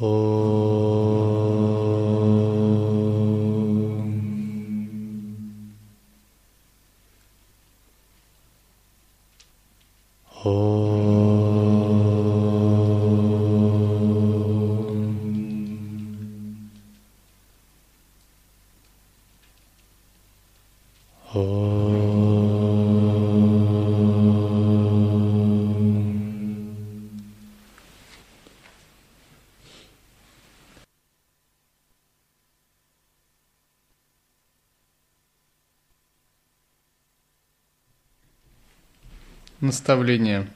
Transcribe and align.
Oh. 0.00 0.37
Наставление. 39.68 40.48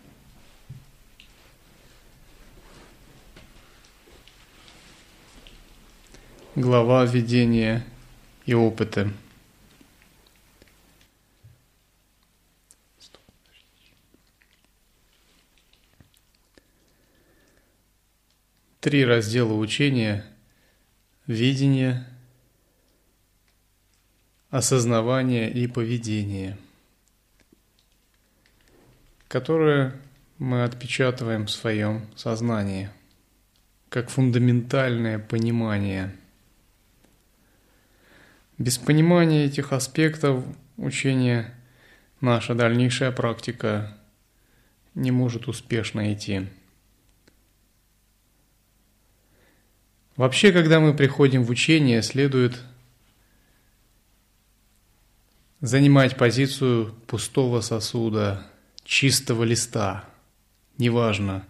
Глава 6.56 7.04
видения 7.04 7.84
и 8.46 8.54
опыта. 8.54 9.12
Три 18.80 19.04
раздела 19.04 19.52
учения– 19.52 20.24
видение, 21.26 22.06
осознавание 24.48 25.52
и 25.52 25.66
поведение– 25.66 26.56
которое 29.32 29.94
мы 30.36 30.62
отпечатываем 30.62 31.46
в 31.46 31.50
своем 31.50 32.06
сознании, 32.16 32.90
как 33.88 34.10
фундаментальное 34.10 35.18
понимание. 35.18 36.14
Без 38.58 38.76
понимания 38.76 39.46
этих 39.46 39.72
аспектов 39.72 40.44
учения 40.76 41.54
наша 42.20 42.54
дальнейшая 42.54 43.10
практика 43.10 43.96
не 44.94 45.10
может 45.10 45.48
успешно 45.48 46.12
идти. 46.12 46.48
Вообще, 50.16 50.52
когда 50.52 50.78
мы 50.78 50.94
приходим 50.94 51.42
в 51.44 51.48
учение, 51.48 52.02
следует 52.02 52.60
занимать 55.62 56.18
позицию 56.18 56.94
пустого 57.06 57.62
сосуда– 57.62 58.46
чистого 58.84 59.44
листа, 59.44 60.04
неважно, 60.78 61.46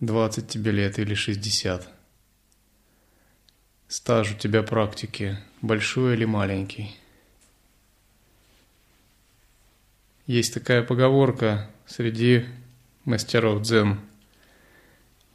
20 0.00 0.48
тебе 0.48 0.72
лет 0.72 0.98
или 0.98 1.14
60. 1.14 1.88
Стаж 3.88 4.32
у 4.32 4.34
тебя 4.34 4.62
практики, 4.62 5.38
большой 5.60 6.14
или 6.14 6.24
маленький. 6.24 6.96
Есть 10.26 10.54
такая 10.54 10.82
поговорка 10.82 11.70
среди 11.86 12.46
мастеров 13.04 13.62
дзен. 13.62 14.00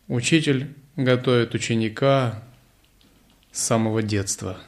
Учитель 0.08 0.74
готовит 0.96 1.54
ученика 1.54 2.44
с 3.52 3.62
самого 3.62 4.02
детства 4.02 4.60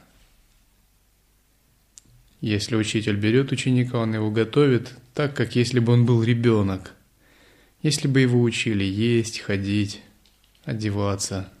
если 2.40 2.76
учитель 2.76 3.16
берет 3.16 3.52
ученика, 3.52 3.98
он 3.98 4.14
его 4.14 4.30
готовит 4.30 4.94
так, 5.14 5.34
как 5.36 5.56
если 5.56 5.78
бы 5.78 5.92
он 5.92 6.06
был 6.06 6.22
ребенок. 6.22 6.94
Если 7.82 8.08
бы 8.08 8.20
его 8.20 8.40
учили 8.40 8.84
есть, 8.84 9.40
ходить, 9.40 10.00
одеваться. 10.64 11.52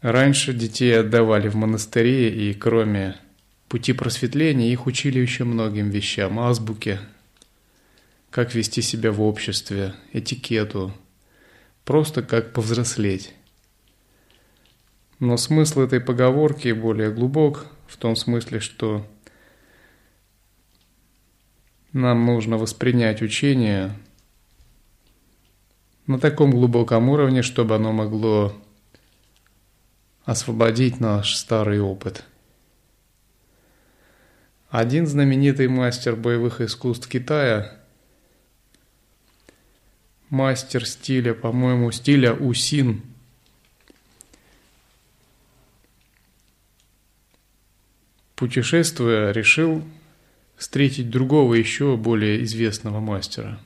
Раньше 0.00 0.54
детей 0.54 0.98
отдавали 0.98 1.48
в 1.48 1.56
монастыри, 1.56 2.28
и 2.28 2.54
кроме 2.54 3.16
пути 3.68 3.92
просветления 3.92 4.72
их 4.72 4.86
учили 4.86 5.18
еще 5.18 5.44
многим 5.44 5.90
вещам, 5.90 6.38
азбуке, 6.38 7.00
как 8.30 8.54
вести 8.54 8.80
себя 8.80 9.10
в 9.10 9.20
обществе, 9.20 9.94
этикету, 10.12 10.94
просто 11.84 12.22
как 12.22 12.52
повзрослеть. 12.52 13.34
Но 15.20 15.36
смысл 15.36 15.80
этой 15.80 16.00
поговорки 16.00 16.70
более 16.70 17.10
глубок 17.10 17.66
в 17.88 17.96
том 17.96 18.14
смысле, 18.14 18.60
что 18.60 19.04
нам 21.92 22.24
нужно 22.24 22.56
воспринять 22.56 23.20
учение 23.20 23.96
на 26.06 26.20
таком 26.20 26.52
глубоком 26.52 27.08
уровне, 27.08 27.42
чтобы 27.42 27.74
оно 27.74 27.92
могло 27.92 28.54
освободить 30.24 31.00
наш 31.00 31.34
старый 31.34 31.80
опыт. 31.80 32.24
Один 34.70 35.06
знаменитый 35.06 35.66
мастер 35.66 36.14
боевых 36.14 36.60
искусств 36.60 37.08
Китая, 37.08 37.72
мастер 40.28 40.86
стиля, 40.86 41.34
по-моему, 41.34 41.90
стиля 41.90 42.34
Усин– 42.34 43.02
путешествуя, 48.38 49.32
решил 49.32 49.82
встретить 50.56 51.10
другого 51.10 51.54
еще 51.54 51.96
более 51.96 52.44
известного 52.44 53.00
мастера. 53.00 53.60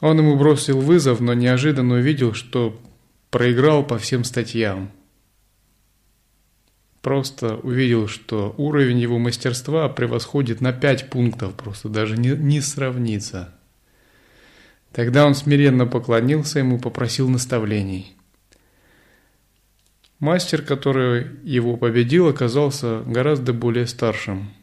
Он 0.00 0.18
ему 0.18 0.36
бросил 0.36 0.80
вызов, 0.80 1.20
но 1.20 1.34
неожиданно 1.34 1.96
увидел, 1.96 2.32
что 2.32 2.80
проиграл 3.30 3.86
по 3.86 3.98
всем 3.98 4.24
статьям. 4.24 4.90
Просто 7.02 7.56
увидел, 7.56 8.08
что 8.08 8.54
уровень 8.56 8.98
его 8.98 9.18
мастерства 9.18 9.88
превосходит 9.90 10.62
на 10.62 10.72
пять 10.72 11.10
пунктов, 11.10 11.54
просто 11.54 11.90
даже 11.90 12.16
не, 12.16 12.30
не 12.30 12.62
сравнится. 12.62 13.54
Тогда 14.92 15.26
он 15.26 15.34
смиренно 15.34 15.86
поклонился 15.86 16.60
ему, 16.60 16.78
попросил 16.78 17.28
наставлений– 17.28 18.16
Мастер, 20.24 20.62
который 20.62 21.26
его 21.44 21.76
победил, 21.76 22.28
оказался 22.28 23.00
гораздо 23.00 23.52
более 23.52 23.86
старшим. 23.86 24.54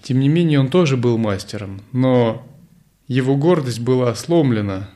Тем 0.00 0.18
не 0.18 0.30
менее, 0.30 0.60
он 0.60 0.70
тоже 0.70 0.96
был 0.96 1.18
мастером, 1.18 1.82
но 1.92 2.48
его 3.06 3.36
гордость 3.36 3.80
была 3.80 4.14
сломлена, 4.14 4.88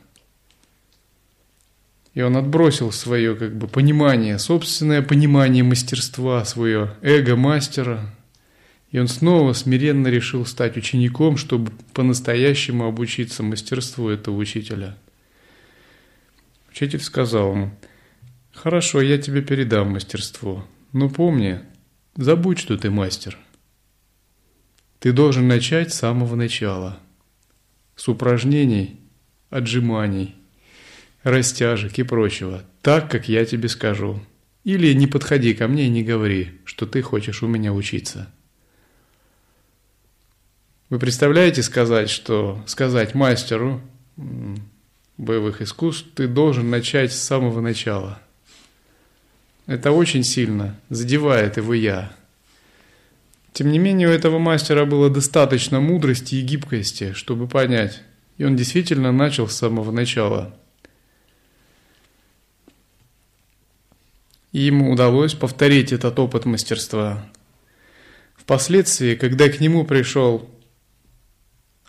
и 2.14 2.22
он 2.22 2.38
отбросил 2.38 2.90
свое 2.90 3.36
как 3.36 3.54
бы 3.54 3.68
понимание, 3.68 4.38
собственное 4.38 5.02
понимание 5.02 5.62
мастерства, 5.62 6.42
свое 6.46 6.96
эго 7.02 7.36
мастера, 7.36 8.14
и 8.90 8.98
он 8.98 9.08
снова 9.08 9.52
смиренно 9.52 10.08
решил 10.08 10.46
стать 10.46 10.78
учеником, 10.78 11.36
чтобы 11.36 11.70
по-настоящему 11.92 12.86
обучиться 12.86 13.42
мастерству 13.42 14.08
этого 14.08 14.34
учителя. 14.36 14.96
Учитель 16.70 17.00
сказал 17.02 17.52
ему– 17.52 17.70
Хорошо, 18.54 19.00
я 19.00 19.18
тебе 19.18 19.42
передам 19.42 19.90
мастерство. 19.90 20.64
Но 20.92 21.10
помни, 21.10 21.60
забудь, 22.16 22.60
что 22.60 22.78
ты 22.78 22.88
мастер. 22.88 23.36
Ты 25.00 25.12
должен 25.12 25.48
начать 25.48 25.92
с 25.92 25.98
самого 25.98 26.36
начала. 26.36 26.98
С 27.96 28.08
упражнений, 28.08 29.00
отжиманий, 29.50 30.34
растяжек 31.24 31.98
и 31.98 32.04
прочего. 32.04 32.64
Так, 32.80 33.10
как 33.10 33.28
я 33.28 33.44
тебе 33.44 33.68
скажу. 33.68 34.20
Или 34.62 34.94
не 34.94 35.06
подходи 35.08 35.52
ко 35.52 35.68
мне 35.68 35.86
и 35.86 35.90
не 35.90 36.02
говори, 36.02 36.52
что 36.64 36.86
ты 36.86 37.02
хочешь 37.02 37.42
у 37.42 37.48
меня 37.48 37.72
учиться. 37.72 38.32
Вы 40.88 40.98
представляете 40.98 41.62
сказать, 41.62 42.08
что 42.08 42.62
сказать 42.66 43.14
мастеру 43.14 43.82
боевых 45.18 45.60
искусств 45.60 46.06
ты 46.14 46.28
должен 46.28 46.70
начать 46.70 47.12
с 47.12 47.20
самого 47.20 47.60
начала– 47.60 48.20
это 49.66 49.92
очень 49.92 50.24
сильно 50.24 50.78
задевает 50.90 51.56
его 51.56 51.74
«я». 51.74 52.12
Тем 53.52 53.70
не 53.70 53.78
менее, 53.78 54.08
у 54.08 54.10
этого 54.10 54.38
мастера 54.38 54.84
было 54.84 55.08
достаточно 55.08 55.78
мудрости 55.80 56.34
и 56.34 56.40
гибкости, 56.40 57.12
чтобы 57.12 57.46
понять, 57.46 58.02
и 58.36 58.44
он 58.44 58.56
действительно 58.56 59.12
начал 59.12 59.48
с 59.48 59.54
самого 59.54 59.92
начала. 59.92 60.58
И 64.50 64.62
ему 64.62 64.90
удалось 64.90 65.34
повторить 65.34 65.92
этот 65.92 66.18
опыт 66.18 66.46
мастерства. 66.46 67.24
Впоследствии, 68.36 69.14
когда 69.14 69.48
к 69.48 69.60
нему 69.60 69.84
пришел 69.84 70.50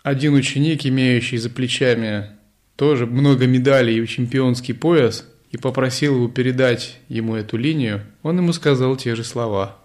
один 0.04 0.34
ученик, 0.34 0.86
имеющий 0.86 1.36
за 1.36 1.50
плечами 1.50 2.30
тоже 2.76 3.06
много 3.06 3.46
медалей 3.46 4.00
и 4.00 4.06
чемпионский 4.06 4.72
пояс, 4.72 5.26
и 5.56 5.58
попросил 5.58 6.16
его 6.16 6.28
передать 6.28 6.98
ему 7.08 7.34
эту 7.34 7.56
линию, 7.56 8.04
он 8.22 8.36
ему 8.36 8.52
сказал 8.52 8.94
те 8.94 9.14
же 9.14 9.24
слова. 9.24 9.78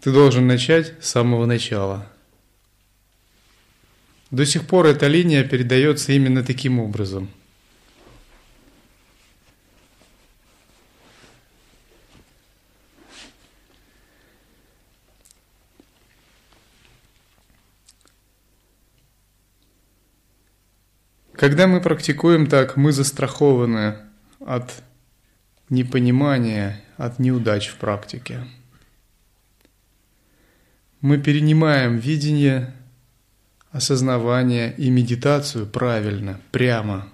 Ты 0.00 0.12
должен 0.12 0.46
начать 0.46 0.94
с 1.00 1.08
самого 1.08 1.46
начала. 1.46 2.06
До 4.30 4.46
сих 4.46 4.68
пор 4.68 4.86
эта 4.86 5.08
линия 5.08 5.42
передается 5.42 6.12
именно 6.12 6.44
таким 6.44 6.78
образом– 6.78 7.28
Когда 21.42 21.66
мы 21.66 21.80
практикуем 21.80 22.46
так, 22.46 22.76
мы 22.76 22.92
застрахованы 22.92 23.96
от 24.46 24.80
непонимания, 25.70 26.84
от 26.96 27.18
неудач 27.18 27.66
в 27.66 27.78
практике. 27.78 28.46
Мы 31.00 31.18
перенимаем 31.18 31.96
видение, 31.96 32.72
осознавание 33.72 34.72
и 34.76 34.88
медитацию 34.88 35.66
правильно, 35.66 36.40
прямо. 36.52 37.08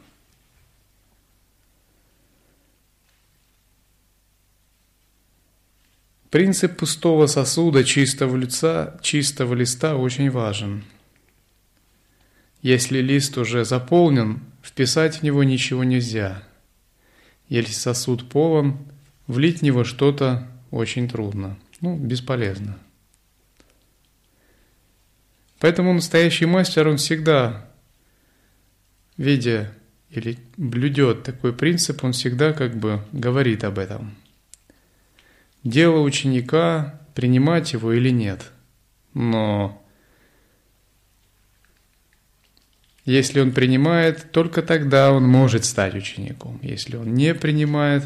Принцип 6.28 6.76
пустого 6.76 7.28
сосуда, 7.28 7.82
чистого 7.82 8.36
лица, 8.36 9.00
чистого 9.00 9.54
листа 9.54 9.96
очень 9.96 10.30
важен– 10.30 10.84
если 12.62 13.00
лист 13.00 13.38
уже 13.38 13.64
заполнен, 13.64 14.40
вписать 14.62 15.16
в 15.18 15.22
него 15.22 15.44
ничего 15.44 15.84
нельзя. 15.84 16.42
Если 17.48 17.72
сосуд 17.72 18.28
полон, 18.28 18.78
влить 19.26 19.60
в 19.60 19.62
него 19.62 19.84
что-то 19.84 20.46
очень 20.70 21.08
трудно, 21.08 21.58
ну, 21.80 21.96
бесполезно. 21.96 22.78
Поэтому 25.60 25.92
настоящий 25.92 26.46
мастер, 26.46 26.88
он 26.88 26.98
всегда, 26.98 27.68
видя 29.16 29.72
или 30.10 30.38
блюдет 30.56 31.24
такой 31.24 31.52
принцип, 31.52 32.04
он 32.04 32.12
всегда 32.12 32.52
как 32.52 32.76
бы 32.76 33.04
говорит 33.12 33.64
об 33.64 33.78
этом. 33.78 34.16
Дело 35.64 36.00
ученика, 36.00 37.00
принимать 37.14 37.72
его 37.72 37.92
или 37.92 38.10
нет. 38.10 38.52
Но 39.12 39.84
Если 43.08 43.40
он 43.40 43.52
принимает, 43.52 44.32
только 44.32 44.60
тогда 44.60 45.12
он 45.12 45.26
может 45.26 45.64
стать 45.64 45.94
учеником. 45.94 46.60
Если 46.60 46.98
он 46.98 47.14
не 47.14 47.34
принимает, 47.34 48.04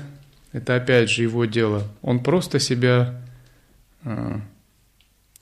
это 0.53 0.77
опять 0.77 1.11
же 1.11 1.23
его 1.23 1.45
дело. 1.45 1.89
Он 2.03 2.23
просто 2.23 2.61
себя 2.61 3.21
э, 4.05 4.39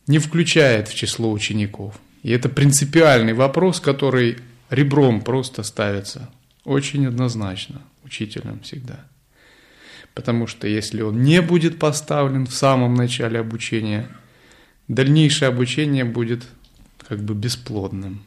не 0.06 0.18
включает 0.18 0.88
в 0.88 0.94
число 0.94 1.30
учеников. 1.30 2.00
И 2.22 2.30
это 2.30 2.48
принципиальный 2.48 3.34
вопрос, 3.34 3.80
который 3.80 4.38
ребром 4.70 5.20
просто 5.20 5.62
ставится 5.62 6.30
очень 6.64 7.06
однозначно 7.06 7.82
учителем 8.02 8.60
всегда. 8.60 9.04
Потому 10.14 10.46
что 10.46 10.68
если 10.68 11.02
он 11.02 11.20
не 11.22 11.42
будет 11.42 11.78
поставлен 11.78 12.46
в 12.46 12.54
самом 12.54 12.94
начале 12.94 13.38
обучения, 13.38 14.08
дальнейшее 14.88 15.50
обучение 15.50 16.06
будет 16.06 16.46
как 17.06 17.22
бы 17.22 17.34
бесплодным. 17.34 18.24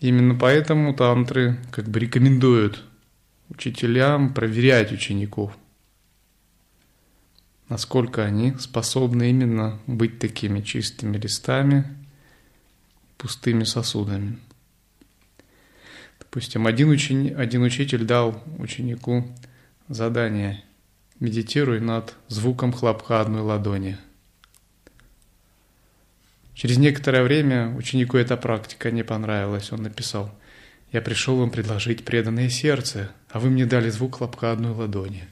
Именно 0.00 0.34
поэтому 0.34 0.94
тантры 0.94 1.58
как 1.70 1.88
бы 1.88 1.98
рекомендуют 2.00 2.84
учителям 3.48 4.34
проверять 4.34 4.92
учеников, 4.92 5.56
насколько 7.68 8.24
они 8.24 8.54
способны 8.58 9.30
именно 9.30 9.80
быть 9.86 10.18
такими 10.18 10.60
чистыми 10.60 11.16
листами, 11.16 11.84
пустыми 13.16 13.64
сосудами. 13.64 14.38
Допустим, 16.18 16.66
один, 16.66 16.90
учени, 16.90 17.30
один 17.30 17.62
учитель 17.62 18.04
дал 18.04 18.42
ученику 18.58 19.26
задание 19.88 20.62
«Медитируй 21.18 21.80
над 21.80 22.14
звуком 22.28 22.72
хлопка 22.72 23.22
одной 23.22 23.40
ладони». 23.40 23.96
Через 26.56 26.78
некоторое 26.78 27.22
время 27.22 27.68
ученику 27.76 28.16
эта 28.16 28.38
практика 28.38 28.90
не 28.90 29.04
понравилась. 29.04 29.70
Он 29.72 29.82
написал, 29.82 30.34
«Я 30.90 31.02
пришел 31.02 31.36
вам 31.36 31.50
предложить 31.50 32.02
преданное 32.02 32.48
сердце, 32.48 33.10
а 33.28 33.40
вы 33.40 33.50
мне 33.50 33.66
дали 33.66 33.90
звук 33.90 34.16
хлопка 34.16 34.52
одной 34.52 34.72
ладони». 34.72 35.28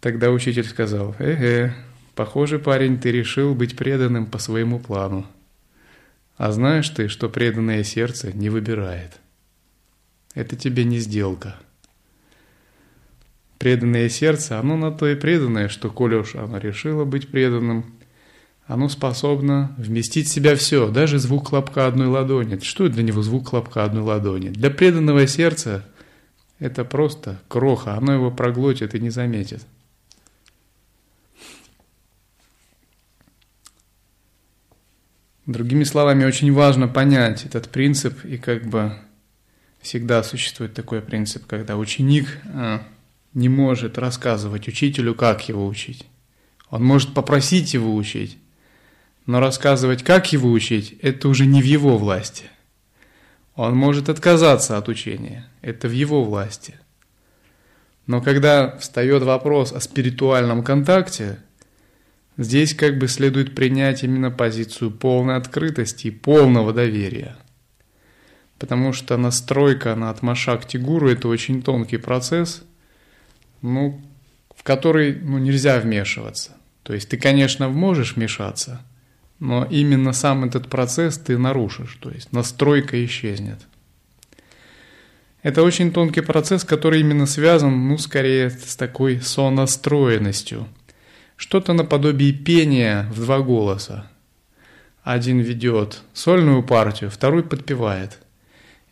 Тогда 0.00 0.32
учитель 0.32 0.64
сказал, 0.64 1.14
«Э-э, 1.20 1.70
похоже, 2.16 2.58
парень, 2.58 2.98
ты 2.98 3.12
решил 3.12 3.54
быть 3.54 3.76
преданным 3.76 4.26
по 4.26 4.38
своему 4.38 4.80
плану. 4.80 5.28
А 6.36 6.50
знаешь 6.50 6.88
ты, 6.88 7.06
что 7.06 7.28
преданное 7.28 7.84
сердце 7.84 8.32
не 8.32 8.50
выбирает? 8.50 9.20
Это 10.34 10.56
тебе 10.56 10.82
не 10.82 10.98
сделка». 10.98 11.54
Преданное 13.58 14.08
сердце, 14.08 14.58
оно 14.58 14.76
на 14.76 14.90
то 14.90 15.06
и 15.06 15.14
преданное, 15.14 15.68
что, 15.68 15.88
коли 15.88 16.16
уж 16.16 16.34
оно 16.34 16.58
решило 16.58 17.04
быть 17.04 17.28
преданным, 17.28 17.94
оно 18.70 18.88
способно 18.88 19.74
вместить 19.78 20.28
в 20.28 20.30
себя 20.30 20.54
все, 20.54 20.92
даже 20.92 21.18
звук 21.18 21.48
хлопка 21.48 21.88
одной 21.88 22.06
ладони. 22.06 22.56
Что 22.62 22.88
для 22.88 23.02
него 23.02 23.20
звук 23.20 23.48
хлопка 23.48 23.82
одной 23.82 24.04
ладони? 24.04 24.50
Для 24.50 24.70
преданного 24.70 25.26
сердца 25.26 25.84
это 26.60 26.84
просто 26.84 27.40
кроха, 27.48 27.96
оно 27.96 28.12
его 28.12 28.30
проглотит 28.30 28.94
и 28.94 29.00
не 29.00 29.10
заметит. 29.10 29.66
Другими 35.46 35.82
словами, 35.82 36.24
очень 36.24 36.52
важно 36.52 36.86
понять 36.86 37.46
этот 37.46 37.70
принцип, 37.70 38.24
и 38.24 38.36
как 38.36 38.66
бы 38.66 38.92
всегда 39.80 40.22
существует 40.22 40.74
такой 40.74 41.02
принцип, 41.02 41.44
когда 41.44 41.76
ученик 41.76 42.38
а, 42.44 42.84
не 43.34 43.48
может 43.48 43.98
рассказывать 43.98 44.68
учителю, 44.68 45.16
как 45.16 45.48
его 45.48 45.66
учить. 45.66 46.06
Он 46.68 46.84
может 46.84 47.14
попросить 47.14 47.74
его 47.74 47.96
учить, 47.96 48.38
но 49.30 49.38
рассказывать, 49.38 50.02
как 50.02 50.32
его 50.32 50.50
учить, 50.50 50.96
это 51.02 51.28
уже 51.28 51.46
не 51.46 51.62
в 51.62 51.64
его 51.64 51.96
власти. 51.96 52.46
Он 53.54 53.76
может 53.76 54.08
отказаться 54.08 54.76
от 54.76 54.88
учения, 54.88 55.46
это 55.62 55.86
в 55.86 55.92
его 55.92 56.24
власти. 56.24 56.74
Но 58.08 58.20
когда 58.20 58.76
встает 58.78 59.22
вопрос 59.22 59.72
о 59.72 59.78
спиритуальном 59.78 60.64
контакте, 60.64 61.38
здесь 62.38 62.74
как 62.74 62.98
бы 62.98 63.06
следует 63.06 63.54
принять 63.54 64.02
именно 64.02 64.32
позицию 64.32 64.90
полной 64.90 65.36
открытости 65.36 66.08
и 66.08 66.10
полного 66.10 66.72
доверия. 66.72 67.36
Потому 68.58 68.92
что 68.92 69.16
настройка 69.16 69.94
на 69.94 70.10
Атмашакти 70.10 70.76
Гуру– 70.76 71.08
это 71.12 71.28
очень 71.28 71.62
тонкий 71.62 71.98
процесс, 71.98 72.64
ну, 73.62 74.02
в 74.56 74.64
который 74.64 75.14
ну, 75.14 75.38
нельзя 75.38 75.78
вмешиваться. 75.78 76.56
То 76.82 76.94
есть 76.94 77.08
ты, 77.08 77.16
конечно, 77.16 77.68
можешь 77.68 78.16
вмешаться– 78.16 78.84
но 79.40 79.64
именно 79.64 80.12
сам 80.12 80.44
этот 80.44 80.68
процесс 80.68 81.18
ты 81.18 81.38
нарушишь, 81.38 81.96
то 82.00 82.10
есть 82.10 82.32
настройка 82.32 83.02
исчезнет. 83.04 83.58
Это 85.42 85.62
очень 85.62 85.90
тонкий 85.90 86.20
процесс, 86.20 86.64
который 86.64 87.00
именно 87.00 87.24
связан, 87.24 87.88
ну, 87.88 87.96
скорее, 87.96 88.50
с 88.50 88.76
такой 88.76 89.20
сонастроенностью. 89.20 90.68
Что-то 91.36 91.72
наподобие 91.72 92.34
пения 92.34 93.08
в 93.10 93.22
два 93.22 93.40
голоса. 93.40 94.10
Один 95.02 95.40
ведет 95.40 96.02
сольную 96.12 96.62
партию, 96.62 97.10
второй 97.10 97.42
подпевает. 97.42 98.18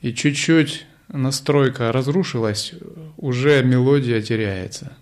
И 0.00 0.14
чуть-чуть 0.14 0.86
настройка 1.08 1.92
разрушилась, 1.92 2.72
уже 3.18 3.62
мелодия 3.62 4.22
теряется. 4.22 4.96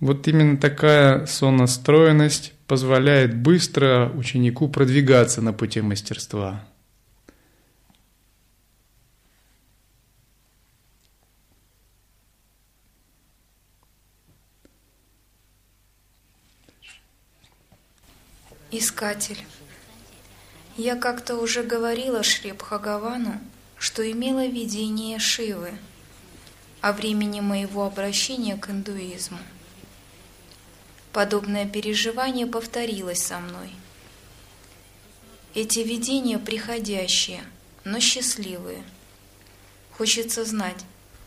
Вот 0.00 0.26
именно 0.26 0.56
такая 0.56 1.26
сонастроенность 1.26 2.53
позволяет 2.66 3.36
быстро 3.36 4.10
ученику 4.14 4.68
продвигаться 4.68 5.42
на 5.42 5.52
пути 5.52 5.80
мастерства. 5.80 6.64
Искатель. 18.70 19.44
Я 20.76 20.96
как-то 20.96 21.36
уже 21.36 21.62
говорила 21.62 22.24
Шри 22.24 22.50
Бхагавану, 22.50 23.38
что 23.78 24.10
имела 24.10 24.46
видение 24.46 25.20
Шивы. 25.20 25.70
о 26.80 26.92
времени 26.92 27.40
моего 27.40 27.86
обращения 27.86 28.56
к 28.56 28.68
индуизму. 28.68 29.38
Подобное 31.14 31.64
переживание 31.64 32.44
повторилось 32.44 33.22
со 33.22 33.38
мной. 33.38 33.70
Эти 35.54 35.78
видения 35.78 36.40
приходящие, 36.40 37.44
но 37.84 38.00
счастливые. 38.00 38.82
Хочется 39.92 40.44
знать, 40.44 40.84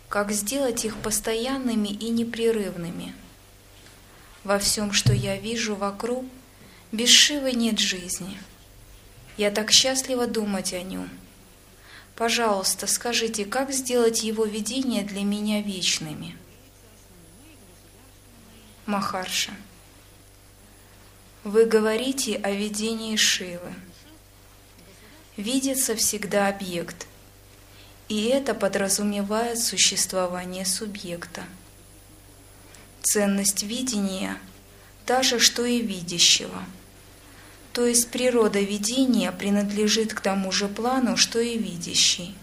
как 0.09 0.33
сделать 0.33 0.83
их 0.83 0.97
постоянными 0.97 1.87
и 1.87 2.09
непрерывными. 2.09 3.15
Во 4.43 4.59
всем, 4.59 4.91
что 4.91 5.13
я 5.13 5.37
вижу 5.37 5.73
вокруг, 5.73 6.25
без 6.91 7.07
Шивы 7.07 7.53
нет 7.53 7.79
жизни. 7.79 8.37
Я 9.37 9.51
так 9.51 9.71
счастлива 9.71 10.27
думать 10.27 10.73
о 10.73 10.81
нем. 10.81 11.09
Пожалуйста, 12.17 12.87
скажите, 12.87 13.45
как 13.45 13.71
сделать 13.71 14.21
его 14.21 14.43
видения 14.43 15.03
для 15.03 15.23
меня 15.23 15.61
вечными? 15.61 16.35
Махарша. 18.85 19.53
Вы 21.47 21.63
говорите 21.63 22.35
о 22.43 22.51
видении 22.51 23.15
Шивы. 23.15 23.73
Видится 25.37 25.95
всегда 25.95 26.49
объект, 26.49 27.07
и 28.09 28.25
это 28.25 28.53
подразумевает 28.53 29.57
существование 29.57 30.65
субъекта. 30.65 31.43
Ценность 33.01 33.63
видения 33.63 34.37
та 35.05 35.23
же, 35.23 35.39
что 35.39 35.63
и 35.63 35.81
видящего. 35.81 36.65
То 37.71 37.85
есть 37.85 38.09
природа 38.09 38.59
видения 38.59 39.31
принадлежит 39.31 40.13
к 40.13 40.19
тому 40.19 40.51
же 40.51 40.67
плану, 40.67 41.15
что 41.15 41.39
и 41.39 41.57
видящий. 41.57 42.35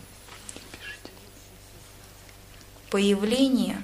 Появление 2.88 3.82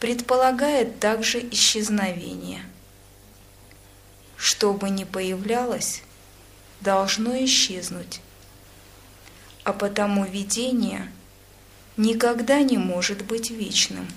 предполагает 0.00 1.00
также 1.00 1.38
исчезновение– 1.50 2.64
что 4.42 4.74
бы 4.74 4.90
ни 4.90 5.04
появлялось, 5.04 6.02
должно 6.80 7.32
исчезнуть. 7.44 8.20
А 9.62 9.72
потому 9.72 10.24
видение 10.24 11.12
никогда 11.96 12.60
не 12.62 12.76
может 12.76 13.24
быть 13.24 13.52
вечным. 13.52 14.08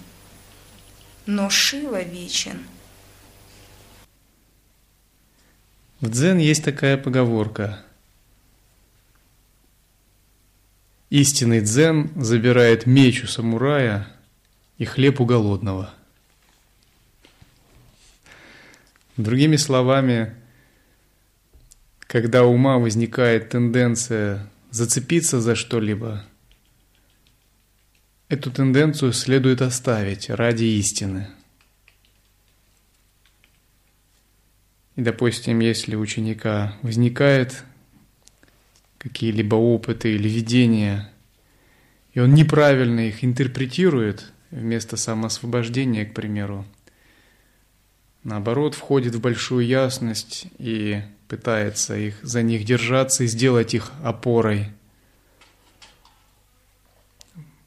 Но 1.28 1.52
Шива 1.52 2.02
вечен. 2.02 2.66
В 6.02 6.10
дзен 6.10 6.40
есть 6.40 6.64
такая 6.64 6.98
поговорка. 6.98 7.86
Истинный 11.12 11.62
дзен 11.62 12.12
забирает 12.16 12.88
меч 12.88 13.24
у 13.24 13.28
самурая 13.28 14.08
и 14.80 14.86
хлеб 14.86 15.22
у 15.22 15.26
голодного– 15.26 15.94
Другими 19.18 19.56
словами, 19.56 20.36
когда 22.02 22.44
у 22.44 22.54
ума 22.54 22.78
возникает 22.78 23.50
тенденция 23.50 24.50
зацепиться 24.72 25.40
за 25.40 25.56
что-либо, 25.56 26.26
эту 28.28 28.52
тенденцию 28.52 29.14
следует 29.14 29.62
оставить 29.62 30.30
ради 30.30 30.66
истины. 30.66 31.30
И, 34.98 35.02
допустим, 35.02 35.60
если 35.60 35.96
у 35.96 36.02
ученика 36.02 36.76
возникает 36.82 37.64
какие-либо 38.98 39.56
опыты 39.56 40.14
или 40.14 40.28
видения, 40.28 41.10
и 42.14 42.20
он 42.20 42.34
неправильно 42.34 43.08
их 43.08 43.24
интерпретирует 43.24 44.34
вместо 44.52 44.98
самоосвобождения, 44.98 46.06
к 46.06 46.14
примеру, 46.14 46.66
наоборот, 48.26 48.76
входит 48.76 49.16
в 49.16 49.22
большую 49.22 49.66
ясность 49.66 50.48
и 50.58 51.02
пытается 51.30 51.96
их, 51.96 52.16
за 52.22 52.42
них 52.42 52.66
держаться 52.66 53.24
и 53.24 53.28
сделать 53.28 53.74
их 53.74 53.92
опорой, 54.04 54.72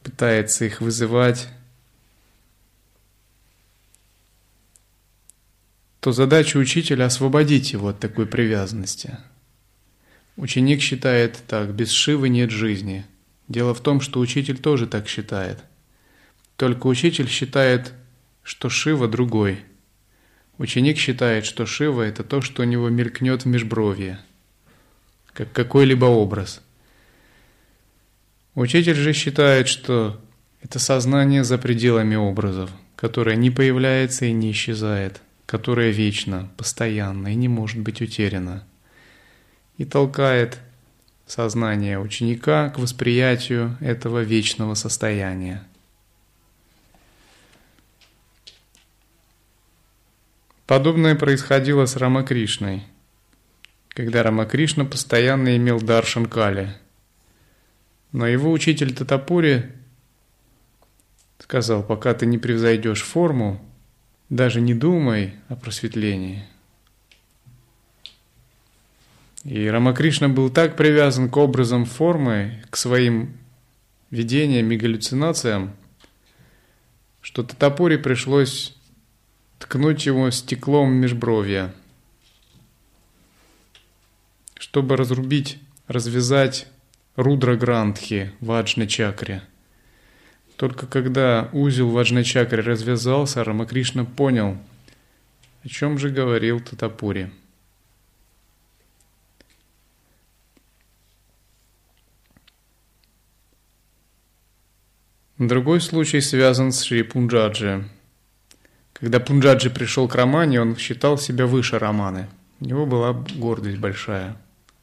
пытается 0.02 0.66
их 0.66 0.82
вызывать, 0.82 1.48
то 6.00 6.12
задача 6.12 6.58
учителя 6.58 7.06
освободить 7.06 7.72
его 7.72 7.88
от 7.88 8.00
такой 8.00 8.26
привязанности. 8.26 9.18
Ученик 10.36 10.80
считает 10.80 11.42
так, 11.48 11.74
без 11.74 11.90
Шивы 11.90 12.28
нет 12.28 12.50
жизни. 12.50 13.04
Дело 13.48 13.74
в 13.74 13.80
том, 13.80 14.00
что 14.00 14.20
учитель 14.20 14.58
тоже 14.58 14.86
так 14.86 15.08
считает. 15.08 15.64
Только 16.56 16.86
учитель 16.86 17.28
считает, 17.28 17.92
что 18.42 18.68
Шива 18.68 19.08
другой– 19.08 19.64
Ученик 20.58 20.98
считает, 20.98 21.46
что 21.46 21.66
Шива– 21.66 22.02
это 22.08 22.24
то, 22.24 22.40
что 22.40 22.62
у 22.62 22.64
него 22.64 22.88
мелькнет 22.88 23.44
в 23.44 23.46
межбровье, 23.46 24.18
как 25.32 25.52
какой-либо 25.52 26.06
образ. 26.06 26.60
Учитель 28.56 28.96
же 28.96 29.12
считает, 29.12 29.68
что 29.68 30.20
это 30.60 30.80
сознание 30.80 31.44
за 31.44 31.58
пределами 31.58 32.16
образов, 32.16 32.70
которое 32.96 33.36
не 33.36 33.52
появляется 33.52 34.24
и 34.24 34.32
не 34.32 34.50
исчезает, 34.50 35.20
которое 35.46 35.92
вечно, 35.92 36.50
постоянно 36.56 37.28
и 37.28 37.36
не 37.36 37.46
может 37.46 37.78
быть 37.78 38.00
утеряно. 38.02 38.66
И 39.76 39.84
толкает 39.84 40.58
сознание 41.24 42.00
ученика 42.00 42.70
к 42.70 42.80
восприятию 42.80 43.76
этого 43.80 44.22
вечного 44.24 44.74
состояния– 44.74 45.62
Подобное 50.68 51.14
происходило 51.14 51.86
с 51.86 51.96
Рамакришной, 51.96 52.82
когда 53.88 54.22
Рамакришна 54.22 54.84
постоянно 54.84 55.56
имел 55.56 55.80
дар 55.80 56.04
Шанкали. 56.04 56.74
Но 58.12 58.26
его 58.26 58.52
учитель 58.52 58.94
Татапури 58.94 59.72
сказал, 61.38 61.82
пока 61.82 62.12
ты 62.12 62.26
не 62.26 62.36
превзойдешь 62.36 63.00
форму, 63.00 63.66
даже 64.28 64.60
не 64.60 64.74
думай 64.74 65.36
о 65.48 65.56
просветлении. 65.56 66.44
И 69.44 69.66
Рамакришна 69.68 70.28
был 70.28 70.50
так 70.50 70.76
привязан 70.76 71.30
к 71.30 71.36
образам 71.38 71.86
формы, 71.86 72.62
к 72.68 72.76
своим 72.76 73.38
видениям 74.10 74.70
и 74.70 74.76
галлюцинациям, 74.76 75.74
что 77.22 77.42
Татапури 77.42 77.96
пришлось 77.96 78.77
ткнуть 79.58 80.06
его 80.06 80.30
стеклом 80.30 80.92
межбровья, 80.92 81.74
чтобы 84.54 84.96
разрубить, 84.96 85.58
развязать 85.86 86.66
рудра 87.16 87.56
грандхи 87.56 88.32
в 88.40 88.52
аджна-чакре. 88.52 89.42
Только 90.56 90.86
когда 90.86 91.48
узел 91.52 91.90
в 91.90 91.98
аджна-чакре 91.98 92.62
развязался, 92.62 93.44
Рамакришна 93.44 94.04
понял, 94.04 94.58
о 95.64 95.68
чем 95.68 95.98
же 95.98 96.10
говорил 96.10 96.60
Татапури. 96.60 97.30
Другой 105.38 105.80
случай 105.80 106.20
связан 106.20 106.72
с 106.72 106.82
Шри 106.82 107.04
Пунджаджи– 107.04 107.88
когда 109.00 109.20
Пунджаджи 109.20 109.70
пришел 109.70 110.08
к 110.08 110.14
Романе, 110.16 110.60
он 110.60 110.76
считал 110.76 111.18
себя 111.18 111.46
выше 111.46 111.78
Романы. 111.78 112.28
У 112.60 112.64
него 112.64 112.84
была 112.84 113.12
гордость 113.12 113.78
большая. 113.78 114.36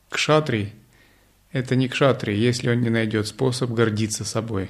Кшатрий– 0.10 0.74
это 1.52 1.76
не 1.76 1.90
кшатрий, 1.90 2.38
если 2.38 2.70
он 2.70 2.82
не 2.82 2.90
найдет 2.90 3.28
способ 3.28 3.72
гордиться 3.72 4.24
собой. 4.24 4.70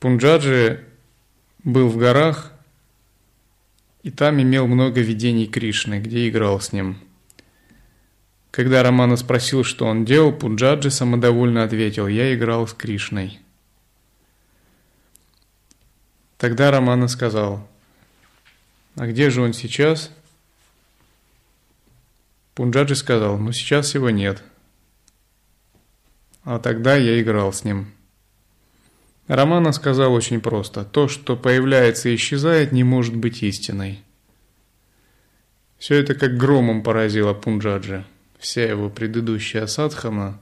Пунджаджи 0.00 0.84
был 1.62 1.88
в 1.88 1.96
горах, 1.96 2.52
и 4.02 4.10
там 4.10 4.42
имел 4.42 4.66
много 4.66 5.00
видений 5.00 5.46
Кришны, 5.46 6.00
где 6.00 6.28
играл 6.28 6.60
с 6.60 6.72
ним. 6.72 6.98
Когда 8.50 8.82
Романа 8.82 9.16
спросил, 9.16 9.62
что 9.62 9.86
он 9.86 10.04
делал, 10.04 10.32
Пунджаджи 10.32 10.90
самодовольно 10.90 11.62
ответил 11.62 12.08
«Я 12.08 12.34
играл 12.34 12.66
с 12.66 12.74
Кришной». 12.74 13.40
Тогда 16.44 16.70
Романа 16.70 17.08
сказал, 17.08 17.66
а 18.96 19.06
где 19.06 19.30
же 19.30 19.40
он 19.40 19.54
сейчас? 19.54 20.10
Пунджаджи 22.54 22.96
сказал, 22.96 23.38
ну 23.38 23.50
сейчас 23.52 23.94
его 23.94 24.10
нет. 24.10 24.42
А 26.42 26.58
тогда 26.58 26.96
я 26.96 27.18
играл 27.18 27.50
с 27.50 27.64
ним. 27.64 27.94
Романа 29.26 29.72
сказал 29.72 30.12
очень 30.12 30.42
просто, 30.42 30.84
то, 30.84 31.08
что 31.08 31.34
появляется 31.34 32.10
и 32.10 32.16
исчезает, 32.16 32.72
не 32.72 32.84
может 32.84 33.16
быть 33.16 33.42
истиной. 33.42 34.02
Все 35.78 35.94
это 35.94 36.14
как 36.14 36.36
громом 36.36 36.82
поразило 36.82 37.32
Пунджаджи. 37.32 38.04
Вся 38.38 38.64
его 38.64 38.90
предыдущая 38.90 39.66
садхана 39.66 40.38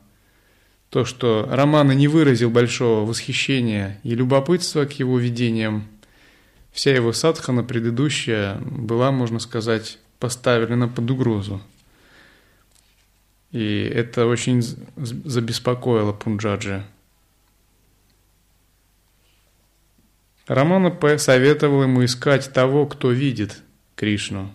то, 0.92 1.06
что 1.06 1.48
Романа 1.50 1.92
не 1.92 2.06
выразил 2.06 2.50
большого 2.50 3.06
восхищения 3.06 3.98
и 4.02 4.14
любопытства 4.14 4.84
к 4.84 4.92
его 4.98 5.18
видениям, 5.18 5.88
вся 6.72 6.94
его 6.94 7.12
садхана 7.12 7.62
предыдущая 7.62 8.56
была, 8.56 9.12
можно 9.12 9.38
сказать, 9.38 9.98
поставлена 10.18 10.88
под 10.88 11.10
угрозу. 11.10 11.62
И 13.52 13.82
это 13.82 14.26
очень 14.26 14.62
забеспокоило 14.96 16.12
Пунджаджи. 16.12 16.84
Романа 20.46 20.90
посоветовал 20.90 21.84
ему 21.84 22.04
искать 22.04 22.52
того, 22.52 22.86
кто 22.86 23.12
видит 23.12 23.62
Кришну, 23.94 24.52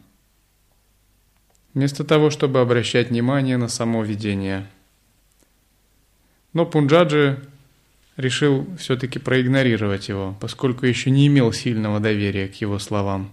вместо 1.73 2.03
того, 2.03 2.29
чтобы 2.29 2.59
обращать 2.59 3.09
внимание 3.09 3.57
на 3.57 3.69
само 3.69 4.03
видение– 4.03 4.67
но 6.57 6.65
Пунджаджи 6.65 7.39
решил 8.17 8.67
все-таки 8.77 9.19
проигнорировать 9.19 10.09
его, 10.09 10.35
поскольку 10.41 10.85
еще 10.85 11.11
не 11.11 11.27
имел 11.27 11.53
сильного 11.53 11.99
доверия 11.99 12.47
к 12.47 12.55
его 12.55 12.79
словам. 12.79 13.31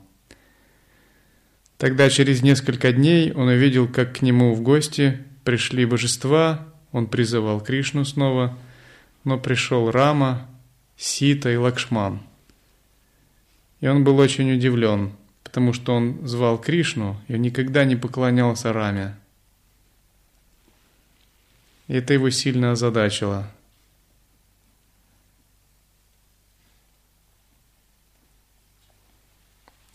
Тогда 1.78 2.08
через 2.08 2.42
несколько 2.42 2.92
дней 2.92 3.32
он 3.32 3.48
увидел, 3.48 3.88
как 3.88 4.18
к 4.18 4.22
нему 4.22 4.54
в 4.54 4.60
гости 4.60 5.18
пришли 5.42 5.84
божества, 5.86 6.68
он 6.92 7.08
призывал 7.08 7.60
Кришну 7.60 8.04
снова, 8.04 8.56
но 9.24 9.38
пришел 9.38 9.90
Рама, 9.90 10.48
Сита 10.96 11.50
и 11.50 11.56
Лакшман. 11.56 12.20
И 13.80 13.88
он 13.88 14.04
был 14.04 14.18
очень 14.18 14.52
удивлен, 14.54 15.12
потому 15.42 15.72
что 15.72 15.94
он 15.94 16.26
звал 16.26 16.58
Кришну 16.58 17.20
и 17.26 17.36
никогда 17.38 17.84
не 17.84 17.96
поклонялся 17.96 18.72
Раме. 18.72 19.16
И 21.88 21.94
это 21.94 22.14
его 22.14 22.30
сильно 22.30 22.72
озадачило. 22.72 23.50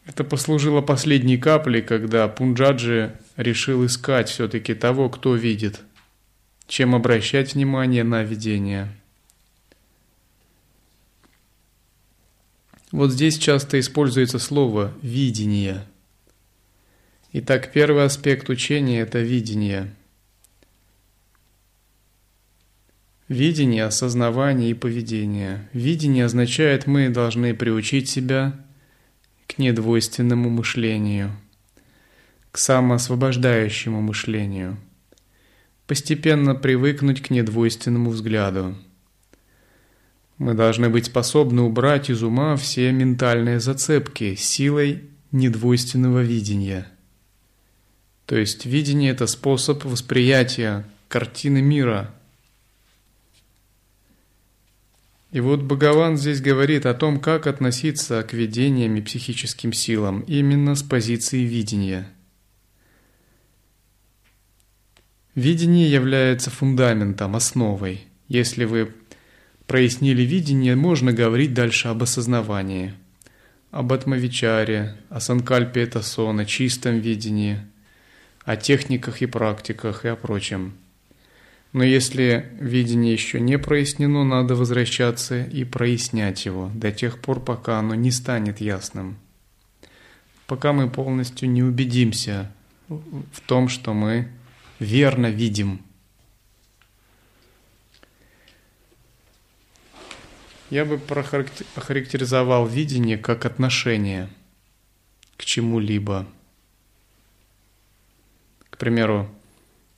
Это 0.09 0.23
послужило 0.23 0.81
последней 0.81 1.37
каплей, 1.37 1.83
когда 1.83 2.27
Пунджаджи 2.27 3.15
решил 3.37 3.85
искать 3.85 4.27
все-таки 4.27 4.73
того, 4.73 5.07
кто 5.07 5.35
видит, 5.35 5.81
чем 6.67 6.95
обращать 6.95 7.53
внимание 7.53 8.03
на 8.03 8.23
видение. 8.23 8.91
Вот 12.91 13.11
здесь 13.11 13.37
часто 13.37 13.79
используется 13.79 14.39
слово 14.39 14.91
«видение». 15.03 15.85
Итак, 17.31 17.71
первый 17.71 18.03
аспект 18.03 18.49
учения– 18.49 19.01
это 19.01 19.19
видение– 19.19 19.93
Видение, 23.27 23.83
осознавание 23.83 24.71
и 24.71 24.73
поведение. 24.73 25.69
Видение 25.71 26.25
означает, 26.25 26.87
мы 26.87 27.09
должны 27.09 27.53
приучить 27.53 28.09
себя 28.09 28.59
к 29.49 29.57
недвойственному 29.57 30.47
мышлению, 30.49 31.31
к 32.51 32.59
самоосвобождающему 32.59 33.99
мышлению, 33.99 34.77
постепенно 35.87 36.53
привыкнуть 36.53 37.21
к 37.23 37.31
недвойственному 37.31 38.11
взгляду. 38.11 38.75
Мы 40.37 40.53
должны 40.53 40.89
быть 40.89 41.07
способны 41.07 41.63
убрать 41.63 42.11
из 42.11 42.21
ума 42.21 42.55
все 42.57 42.91
ментальные 42.91 43.59
зацепки 43.59 44.35
силой 44.35 45.09
недвойственного 45.31 46.21
видения. 46.21 46.87
То 48.27 48.37
есть 48.37 48.67
видение– 48.67 49.11
это 49.13 49.25
способ 49.25 49.83
восприятия 49.83 50.85
картины 51.07 51.63
мира– 51.63 52.13
И 55.31 55.41
вот 55.41 55.61
Бхагаван 55.61 56.17
здесь 56.17 56.41
говорит 56.41 56.87
о 56.87 56.95
том, 56.95 57.19
как 57.19 57.45
относиться 57.45 58.23
к 58.23 58.33
видениям 58.33 58.95
и 58.95 59.01
психическим 59.01 59.73
силам 59.73 60.21
именно 60.21 60.73
с 60.73 60.81
позиции 60.81 61.41
видения. 61.41 62.11
Видение 65.35 65.89
является 65.89 66.49
фундаментом, 66.49 67.35
основой. 67.35 68.07
Если 68.27 68.65
вы 68.65 68.91
прояснили 69.67 70.23
видение, 70.23 70.75
можно 70.75 71.13
говорить 71.13 71.53
дальше 71.53 71.89
об 71.89 72.01
осознавании, 72.01 72.95
об 73.69 73.93
атмавичаре, 73.93 74.97
о 75.09 75.19
санкальпе 75.19 75.83
это 75.83 76.01
сон, 76.01 76.39
о 76.39 76.45
чистом 76.45 76.99
видении, 76.99 77.59
о 78.45 78.57
техниках 78.57 79.21
и 79.21 79.27
практиках 79.27 80.05
и 80.05 80.07
о 80.07 80.15
прочем– 80.15 80.73
но 81.71 81.83
если 81.83 82.49
видение 82.59 83.13
еще 83.13 83.39
не 83.39 83.59
прояснено, 83.59 84.23
надо 84.23 84.55
возвращаться 84.55 85.43
и 85.43 85.63
прояснять 85.63 86.45
его 86.45 86.71
до 86.73 86.91
тех 86.91 87.19
пор, 87.19 87.39
пока 87.39 87.77
оно 87.77 87.93
не 87.93 88.11
станет 88.11 88.59
ясным. 88.59 89.19
Пока 90.47 90.73
мы 90.73 90.89
полностью 90.89 91.49
не 91.49 91.61
убедимся 91.61 92.51
в 92.87 93.41
том, 93.45 93.69
что 93.69 93.93
мы 93.93 94.29
верно 94.79 95.27
видим. 95.27 95.83
Я 100.71 100.85
бы 100.85 100.99
охарактеризовал 101.75 102.67
видение 102.67 103.17
как 103.17 103.45
отношение 103.45 104.29
к 105.37 105.45
чему-либо. 105.45 106.27
К 108.71 108.77
примеру, 108.77 109.29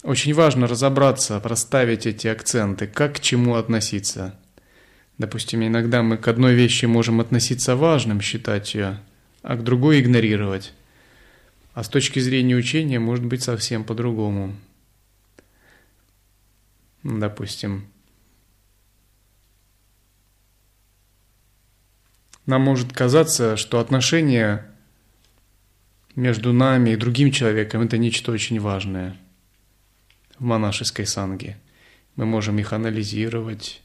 очень 0.04 0.34
важно 0.34 0.68
разобраться, 0.68 1.40
проставить 1.40 2.06
эти 2.06 2.28
акценты, 2.28 2.88
как 2.88 3.18
к 3.18 3.20
чему 3.20 3.56
относиться. 3.56 4.36
Допустим, 5.18 5.64
иногда 5.64 6.02
мы 6.02 6.18
к 6.18 6.28
одной 6.28 6.56
вещи 6.56 6.86
можем 6.86 7.20
относиться 7.20 7.76
важным, 7.76 8.22
считать 8.22 8.74
ее, 8.74 9.00
а 9.44 9.56
к 9.56 9.64
другой 9.64 10.02
игнорировать. 10.02 10.74
А 11.74 11.84
с 11.84 11.90
точки 11.90 12.20
зрения 12.20 12.56
учения 12.56 13.00
может 13.00 13.26
быть 13.26 13.44
совсем 13.44 13.84
по-другому. 13.84 14.56
Допустим, 17.04 17.88
нам 22.48 22.62
может 22.64 22.92
казаться, 22.92 23.56
что 23.56 23.80
отношения 23.80 24.66
между 26.16 26.54
нами 26.54 26.92
и 26.92 26.96
другим 26.96 27.32
человеком– 27.32 27.82
это 27.84 28.00
нечто 28.00 28.32
очень 28.32 28.60
важное– 28.60 29.16
в 30.42 30.44
монашеской 30.44 31.06
санге. 31.06 31.58
Мы 32.16 32.26
можем 32.26 32.58
их 32.58 32.74
анализировать, 32.74 33.84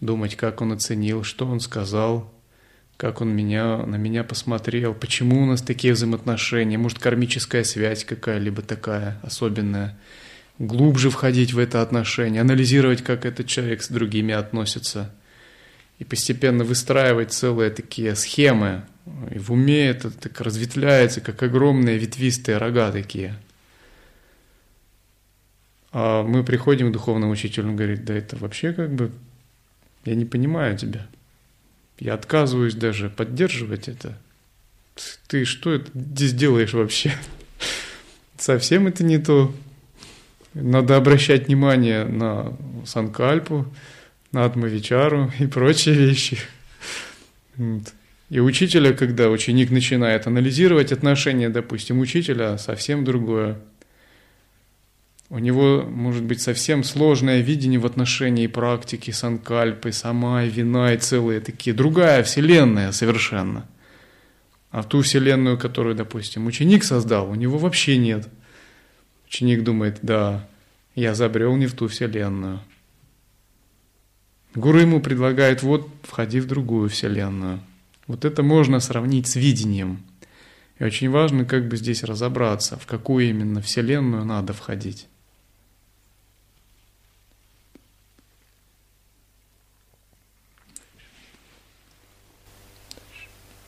думать, 0.00 0.34
как 0.34 0.62
он 0.62 0.72
оценил, 0.72 1.24
что 1.24 1.46
он 1.46 1.60
сказал, 1.60 2.32
как 2.96 3.20
он 3.20 3.28
меня, 3.28 3.84
на 3.84 3.96
меня 3.96 4.24
посмотрел, 4.24 4.94
почему 4.94 5.42
у 5.42 5.46
нас 5.46 5.60
такие 5.60 5.92
взаимоотношения, 5.92 6.78
может, 6.78 6.98
кармическая 7.00 7.64
связь 7.64 8.06
какая-либо 8.06 8.62
такая 8.62 9.20
особенная. 9.22 9.98
Глубже 10.58 11.10
входить 11.10 11.52
в 11.52 11.58
это 11.58 11.82
отношение, 11.82 12.40
анализировать, 12.40 13.02
как 13.02 13.26
этот 13.26 13.46
человек 13.46 13.82
с 13.82 13.88
другими 13.88 14.32
относится. 14.32 15.14
И 15.98 16.04
постепенно 16.04 16.64
выстраивать 16.64 17.32
целые 17.32 17.70
такие 17.70 18.16
схемы. 18.16 18.84
И 19.30 19.38
в 19.38 19.52
уме 19.52 19.86
это 19.88 20.10
так 20.10 20.40
разветвляется, 20.40 21.20
как 21.20 21.42
огромные 21.42 21.98
ветвистые 21.98 22.56
рога 22.56 22.90
такие– 22.90 23.36
а 25.96 26.24
мы 26.24 26.42
приходим 26.42 26.90
к 26.90 26.92
духовному 26.92 27.32
учителю, 27.32 27.68
он 27.68 27.76
говорит, 27.76 28.04
да 28.04 28.14
это 28.14 28.36
вообще 28.36 28.72
как 28.72 28.92
бы, 28.92 29.12
я 30.04 30.16
не 30.16 30.24
понимаю 30.24 30.76
тебя. 30.76 31.06
Я 32.00 32.14
отказываюсь 32.14 32.74
даже 32.74 33.08
поддерживать 33.08 33.86
это. 33.86 34.18
Ты 35.28 35.44
что 35.44 35.72
это 35.72 35.88
здесь 35.94 36.32
делаешь 36.32 36.72
вообще? 36.72 37.14
Совсем 38.36 38.88
это 38.88 39.04
не 39.04 39.18
то. 39.18 39.54
Надо 40.52 40.96
обращать 40.96 41.46
внимание 41.46 42.04
на 42.04 42.56
Санкальпу, 42.84 43.72
на 44.32 44.46
Атмавичару 44.46 45.32
и 45.38 45.46
прочие 45.46 45.94
вещи. 45.94 46.38
И 48.30 48.40
учителя, 48.40 48.92
когда 48.94 49.30
ученик 49.30 49.70
начинает 49.70 50.26
анализировать 50.26 50.90
отношения, 50.90 51.50
допустим, 51.50 52.00
учителя, 52.00 52.58
совсем 52.58 53.04
другое. 53.04 53.60
У 55.30 55.38
него 55.38 55.82
может 55.82 56.22
быть 56.22 56.42
совсем 56.42 56.84
сложное 56.84 57.40
видение 57.40 57.80
в 57.80 57.86
отношении 57.86 58.46
практики 58.46 59.10
санкальпы, 59.10 59.90
сама, 59.90 60.44
вина 60.44 60.92
и 60.92 60.98
целые 60.98 61.40
такие. 61.40 61.74
Другая 61.74 62.22
вселенная 62.22 62.92
совершенно. 62.92 63.66
А 64.70 64.82
в 64.82 64.88
ту 64.88 65.00
вселенную, 65.02 65.58
которую, 65.58 65.94
допустим, 65.94 66.46
ученик 66.46 66.84
создал, 66.84 67.30
у 67.30 67.34
него 67.34 67.58
вообще 67.58 67.96
нет. 67.96 68.28
Ученик 69.26 69.64
думает, 69.64 70.00
да, 70.02 70.46
я 70.94 71.14
забрел 71.14 71.56
не 71.56 71.66
в 71.66 71.74
ту 71.74 71.88
вселенную. 71.88 72.60
Гуру 74.54 74.78
ему 74.78 75.00
предлагает, 75.00 75.62
вот, 75.62 75.88
входи 76.02 76.38
в 76.38 76.46
другую 76.46 76.88
вселенную. 76.88 77.60
Вот 78.06 78.24
это 78.24 78.42
можно 78.42 78.78
сравнить 78.78 79.26
с 79.26 79.36
видением. 79.36 80.04
И 80.78 80.84
очень 80.84 81.10
важно 81.10 81.44
как 81.44 81.66
бы 81.68 81.76
здесь 81.76 82.04
разобраться, 82.04 82.76
в 82.76 82.86
какую 82.86 83.28
именно 83.28 83.60
вселенную 83.60 84.24
надо 84.24 84.52
входить. 84.52 85.08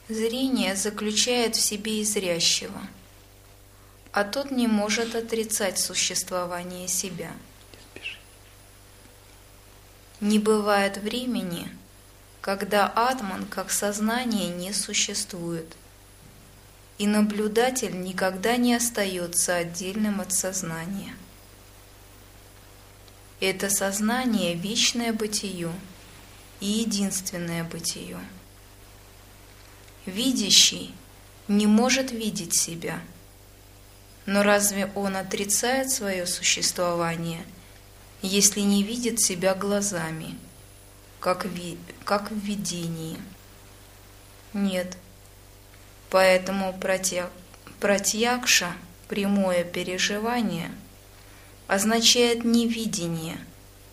Зрение 0.09 0.77
заключает 0.77 1.57
в 1.57 1.61
себе 1.61 2.01
и 2.01 2.05
зрящего, 2.05 2.81
а 4.12 4.23
тот 4.23 4.53
не 4.53 4.69
может 4.69 5.16
отрицать 5.16 5.81
существование 5.81 6.87
себя. 6.87 7.33
Не 10.21 10.38
бывает 10.38 10.99
времени, 10.99 11.69
когда 12.40 12.87
атман 12.87 13.47
как 13.47 13.73
сознание 13.73 14.49
не 14.49 14.73
существует, 14.73 15.75
и 16.99 17.09
наблюдатель 17.09 18.01
никогда 18.01 18.57
не 18.57 18.75
остается 18.75 19.57
отдельным 19.57 20.21
от 20.21 20.33
сознания. 20.33 21.16
Это 23.40 23.71
сознание– 23.71 24.55
вечное 24.55 25.12
бытие 25.12 25.73
и 26.61 26.66
единственное 26.66 27.64
бытие. 27.64 28.21
Видящий 30.07 30.95
не 31.49 31.66
может 31.66 32.12
видеть 32.12 32.55
себя. 32.59 33.01
Но 34.25 34.42
разве 34.42 34.90
он 34.95 35.16
отрицает 35.16 35.90
свое 35.90 36.27
существование, 36.27 37.45
если 38.23 38.61
не 38.61 38.83
видит 38.83 39.21
себя 39.21 39.55
глазами, 39.55 40.37
как, 41.21 41.45
ви, 41.45 41.77
как 42.05 42.31
в 42.31 42.38
видении? 42.38 43.19
Нет. 44.53 44.97
Поэтому 46.11 46.73
протя, 46.73 47.29
протягша, 47.81 48.73
прямое 49.09 49.64
переживание, 49.64 50.71
означает 51.66 52.45
не 52.45 52.69
видение, 52.69 53.38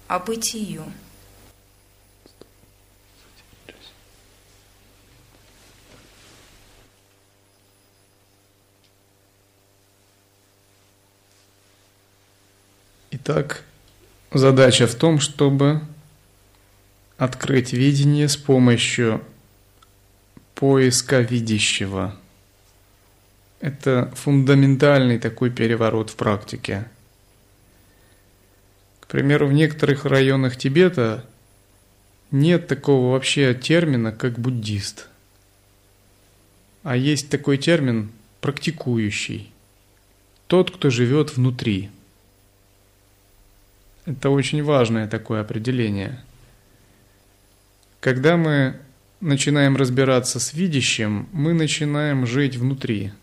а 0.07 0.19
бытие. 0.19 0.83
Итак, 13.25 13.63
задача 14.33 14.85
в 14.85 14.95
том, 14.95 15.21
чтобы 15.21 15.79
открыть 17.17 17.71
видение 17.71 18.27
с 18.27 18.35
помощью 18.35 19.23
поиска 20.55 21.21
видящего. 21.21 22.17
Это 23.61 24.11
фундаментальный 24.13 25.19
такой 25.19 25.51
переворот 25.51 26.09
в 26.09 26.17
практике. 26.17 26.85
К 28.99 29.07
примеру, 29.07 29.47
в 29.47 29.53
некоторых 29.53 30.03
районах 30.03 30.57
Тибета 30.57 31.23
нет 32.29 32.67
такого 32.67 33.13
вообще 33.13 33.53
термина, 33.53 34.11
как 34.11 34.37
буддист. 34.37 35.07
А 36.83 36.97
есть 36.97 37.29
такой 37.29 37.57
термин 37.57 38.11
практикующий. 38.41 39.53
Тот, 40.47 40.71
кто 40.71 40.89
живет 40.89 41.37
внутри– 41.37 41.89
это 44.05 44.29
очень 44.29 44.63
важное 44.63 45.07
такое 45.07 45.41
определение. 45.41 46.23
Когда 47.99 48.35
мы 48.35 48.79
начинаем 49.21 49.77
разбираться 49.77 50.39
с 50.39 50.53
видящим, 50.53 51.29
мы 51.31 51.53
начинаем 51.53 52.25
жить 52.25 52.57
внутри, 52.57 53.13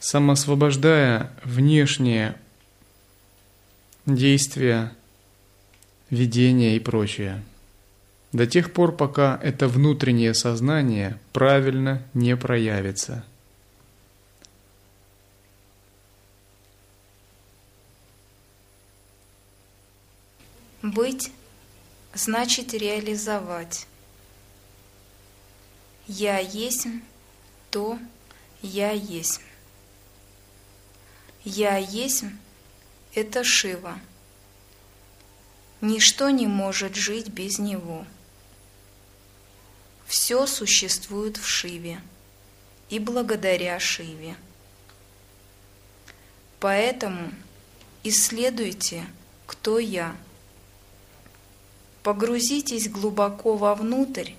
самосвобождая 0.00 1.30
внешние 1.44 2.36
действия, 4.04 4.92
видения 6.10 6.76
и 6.76 6.80
прочее. 6.80 7.42
До 8.32 8.46
тех 8.46 8.72
пор, 8.72 8.92
пока 8.96 9.38
это 9.42 9.68
внутреннее 9.68 10.34
сознание 10.34 11.18
правильно 11.32 12.02
не 12.12 12.36
проявится– 12.36 13.24
Быть 20.82 21.30
значит 22.12 22.74
реализовать. 22.74 23.86
Я 26.08 26.38
есть 26.40 26.88
то 27.70 28.00
я 28.62 28.90
есть. 28.90 29.40
Я 31.44 31.76
есть– 31.76 32.24
это 33.14 33.44
Шива. 33.44 33.96
Ничто 35.80 36.30
не 36.30 36.48
может 36.48 36.96
жить 36.96 37.28
без 37.28 37.60
него. 37.60 38.04
Все 40.06 40.46
существует 40.48 41.36
в 41.36 41.46
Шиве 41.46 42.00
и 42.90 42.98
благодаря 42.98 43.78
Шиве. 43.78 44.34
Поэтому 46.58 47.32
исследуйте, 48.02 49.06
кто 49.46 49.78
я– 49.78 50.16
Погрузитесь 52.02 52.88
глубоко 52.88 53.56
вовнутрь 53.56 54.32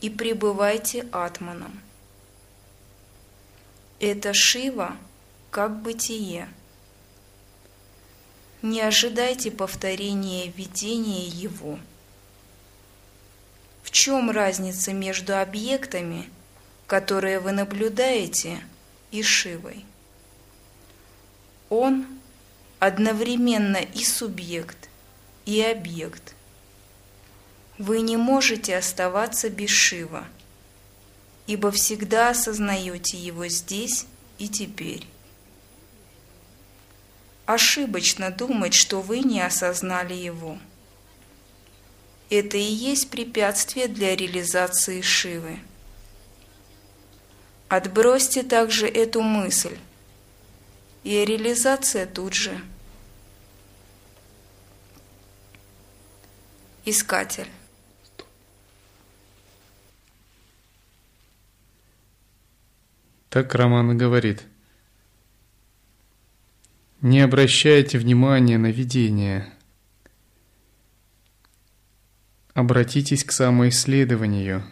и 0.00 0.08
пребывайте 0.08 1.06
атманом. 1.12 1.80
Это 4.00 4.32
Шива 4.32 4.96
как 5.50 5.82
бытие. 5.82 6.48
Не 8.62 8.80
ожидайте 8.80 9.50
повторения 9.50 10.48
видения 10.48 11.26
его. 11.26 11.78
В 13.82 13.90
чем 13.90 14.30
разница 14.30 14.94
между 14.94 15.38
объектами, 15.38 16.30
которые 16.86 17.38
вы 17.38 17.52
наблюдаете, 17.52 18.60
и 19.10 19.22
Шивой? 19.22 19.84
Он 21.68 22.06
одновременно 22.78 23.76
и 23.76 24.04
субъект, 24.04 24.88
и 25.44 25.60
объект– 25.60 26.34
вы 27.78 28.00
не 28.00 28.16
можете 28.16 28.76
оставаться 28.76 29.48
без 29.48 29.70
Шива, 29.70 30.26
ибо 31.46 31.70
всегда 31.70 32.30
осознаете 32.30 33.16
его 33.16 33.46
здесь 33.46 34.06
и 34.38 34.48
теперь. 34.48 35.06
Ошибочно 37.46 38.30
думать, 38.30 38.74
что 38.74 39.00
вы 39.00 39.20
не 39.20 39.40
осознали 39.40 40.12
его. 40.12 40.58
Это 42.30 42.58
и 42.58 42.60
есть 42.60 43.08
препятствие 43.08 43.88
для 43.88 44.14
реализации 44.14 45.00
Шивы. 45.00 45.58
Отбросьте 47.68 48.42
также 48.42 48.86
эту 48.86 49.22
мысль, 49.22 49.78
и 51.04 51.24
реализация 51.24 52.06
тут 52.06 52.34
же. 52.34 52.60
Искатель. 56.84 57.48
Так 63.38 63.54
Роман 63.54 63.96
говорит. 63.96 64.42
Не 67.00 67.20
обращайте 67.20 67.96
внимания 67.96 68.58
на 68.58 68.72
видение. 68.72 69.48
Обратитесь 72.52 73.22
к 73.22 73.30
самоисследованию. 73.30 74.64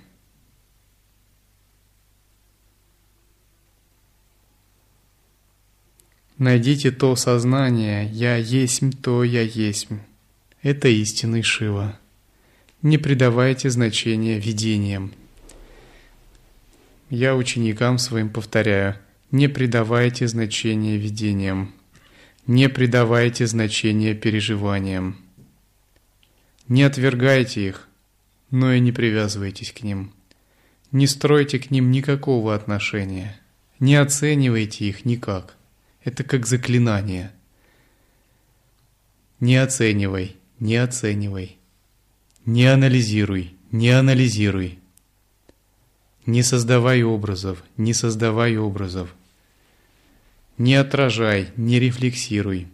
Найдите 6.36 6.90
то 6.90 7.14
сознание 7.14 8.10
«Я 8.10 8.34
есть 8.34 8.82
то 9.00 9.22
я 9.22 9.42
есть». 9.42 9.86
Это 10.62 10.88
истинный 10.88 11.42
Шива. 11.42 12.00
Не 12.82 12.98
придавайте 12.98 13.70
значения 13.70 14.40
видениям. 14.40 15.12
Я 17.08 17.36
ученикам 17.36 17.98
своим 17.98 18.30
повторяю, 18.30 18.96
не 19.30 19.48
придавайте 19.48 20.26
значения 20.26 20.96
видениям, 20.96 21.72
не 22.46 22.68
придавайте 22.68 23.46
значения 23.46 24.14
переживаниям. 24.14 25.16
Не 26.68 26.82
отвергайте 26.82 27.68
их, 27.68 27.88
но 28.50 28.72
и 28.72 28.80
не 28.80 28.90
привязывайтесь 28.90 29.70
к 29.70 29.82
ним. 29.84 30.12
Не 30.90 31.06
стройте 31.06 31.60
к 31.60 31.70
ним 31.70 31.92
никакого 31.92 32.54
отношения, 32.54 33.38
не 33.78 33.94
оценивайте 33.94 34.86
их 34.86 35.04
никак. 35.04 35.56
Это 36.02 36.24
как 36.24 36.46
заклинание. 36.46 37.32
Не 39.38 39.56
оценивай, 39.56 40.36
не 40.58 40.76
оценивай. 40.76 41.58
Не 42.46 42.66
анализируй, 42.66 43.54
не 43.70 43.90
анализируй. 43.90 44.78
Не 46.26 46.42
создавай 46.42 47.04
образов, 47.04 47.62
не 47.76 47.94
создавай 47.94 48.56
образов. 48.56 49.14
Не 50.58 50.74
отражай, 50.74 51.52
не 51.56 51.78
рефлексируй. 51.78 52.66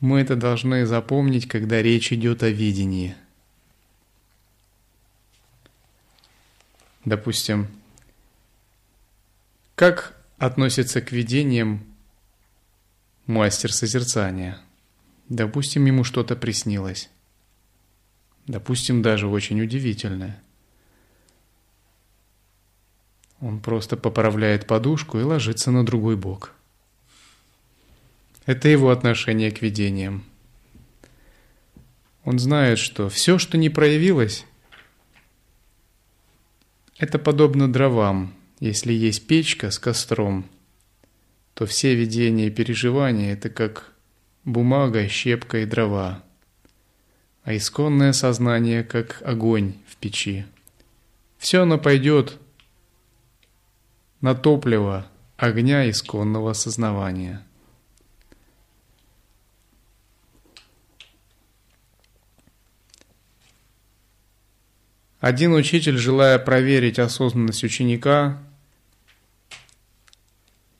Мы 0.00 0.20
это 0.20 0.36
должны 0.36 0.84
запомнить, 0.84 1.48
когда 1.48 1.80
речь 1.80 2.12
идет 2.12 2.42
о 2.42 2.50
видении. 2.50 3.16
Допустим, 7.06 7.68
как 9.74 10.20
относится 10.36 11.00
к 11.00 11.12
видениям 11.12 11.82
мастер 13.26 13.72
созерцания? 13.72 14.60
Допустим, 15.30 15.86
ему 15.86 16.04
что-то 16.04 16.36
приснилось. 16.36 17.08
Допустим, 18.46 19.00
даже 19.00 19.28
очень 19.28 19.62
удивительное. 19.62 20.42
Он 23.40 23.60
просто 23.60 23.96
поправляет 23.96 24.66
подушку 24.66 25.18
и 25.18 25.22
ложится 25.22 25.70
на 25.70 25.84
другой 25.84 26.16
бок. 26.16 26.52
Это 28.46 28.68
его 28.68 28.90
отношение 28.90 29.50
к 29.50 29.60
видениям. 29.60 30.24
Он 32.24 32.38
знает, 32.38 32.78
что 32.78 33.08
все, 33.08 33.38
что 33.38 33.58
не 33.58 33.70
проявилось, 33.70 34.46
это 36.98 37.18
подобно 37.18 37.70
дровам. 37.70 38.34
Если 38.58 38.92
есть 38.92 39.26
печка 39.26 39.70
с 39.70 39.78
костром, 39.78 40.46
то 41.54 41.66
все 41.66 41.94
видения 41.94 42.46
и 42.46 42.50
переживания– 42.50 43.32
это 43.34 43.50
как 43.50 43.92
бумага, 44.44 45.06
щепка 45.08 45.58
и 45.58 45.66
дрова, 45.66 46.24
а 47.42 47.54
исконное 47.54 48.12
сознание– 48.12 48.82
как 48.84 49.20
огонь 49.24 49.74
в 49.86 49.96
печи. 49.96 50.46
Все 51.38 51.62
оно 51.62 51.78
пойдет 51.78 52.38
на 54.26 54.34
топливо 54.34 55.06
огня 55.36 55.88
исконного 55.88 56.52
сознавания. 56.52 57.46
Один 65.20 65.52
учитель, 65.54 65.96
желая 65.96 66.40
проверить 66.40 66.98
осознанность 66.98 67.62
ученика, 67.62 68.42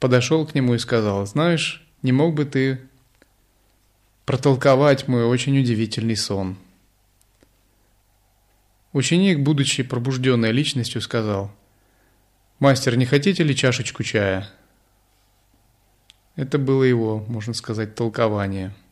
подошел 0.01 0.45
к 0.45 0.57
нему 0.57 0.75
и 0.75 0.79
сказал, 0.79 1.25
«Знаешь, 1.25 1.87
не 2.03 2.11
мог 2.11 2.35
бы 2.35 2.47
ты 2.47 2.81
протолковать 4.25 5.07
мой 5.07 5.25
очень 5.25 5.57
удивительный 5.57 6.17
сон?» 6.17 6.57
Ученик, 8.93 9.39
будучи 9.39 9.85
пробужденной 9.85 10.51
личностью, 10.51 11.01
сказал, 11.01 11.55
«Мастер, 12.59 12.97
не 12.97 13.07
хотите 13.07 13.43
ли 13.43 13.55
чашечку 13.55 14.03
чая?» 14.03 14.49
Это 16.37 16.59
было 16.59 16.83
его, 16.83 17.25
можно 17.29 17.55
сказать, 17.55 17.95
толкование– 17.95 18.75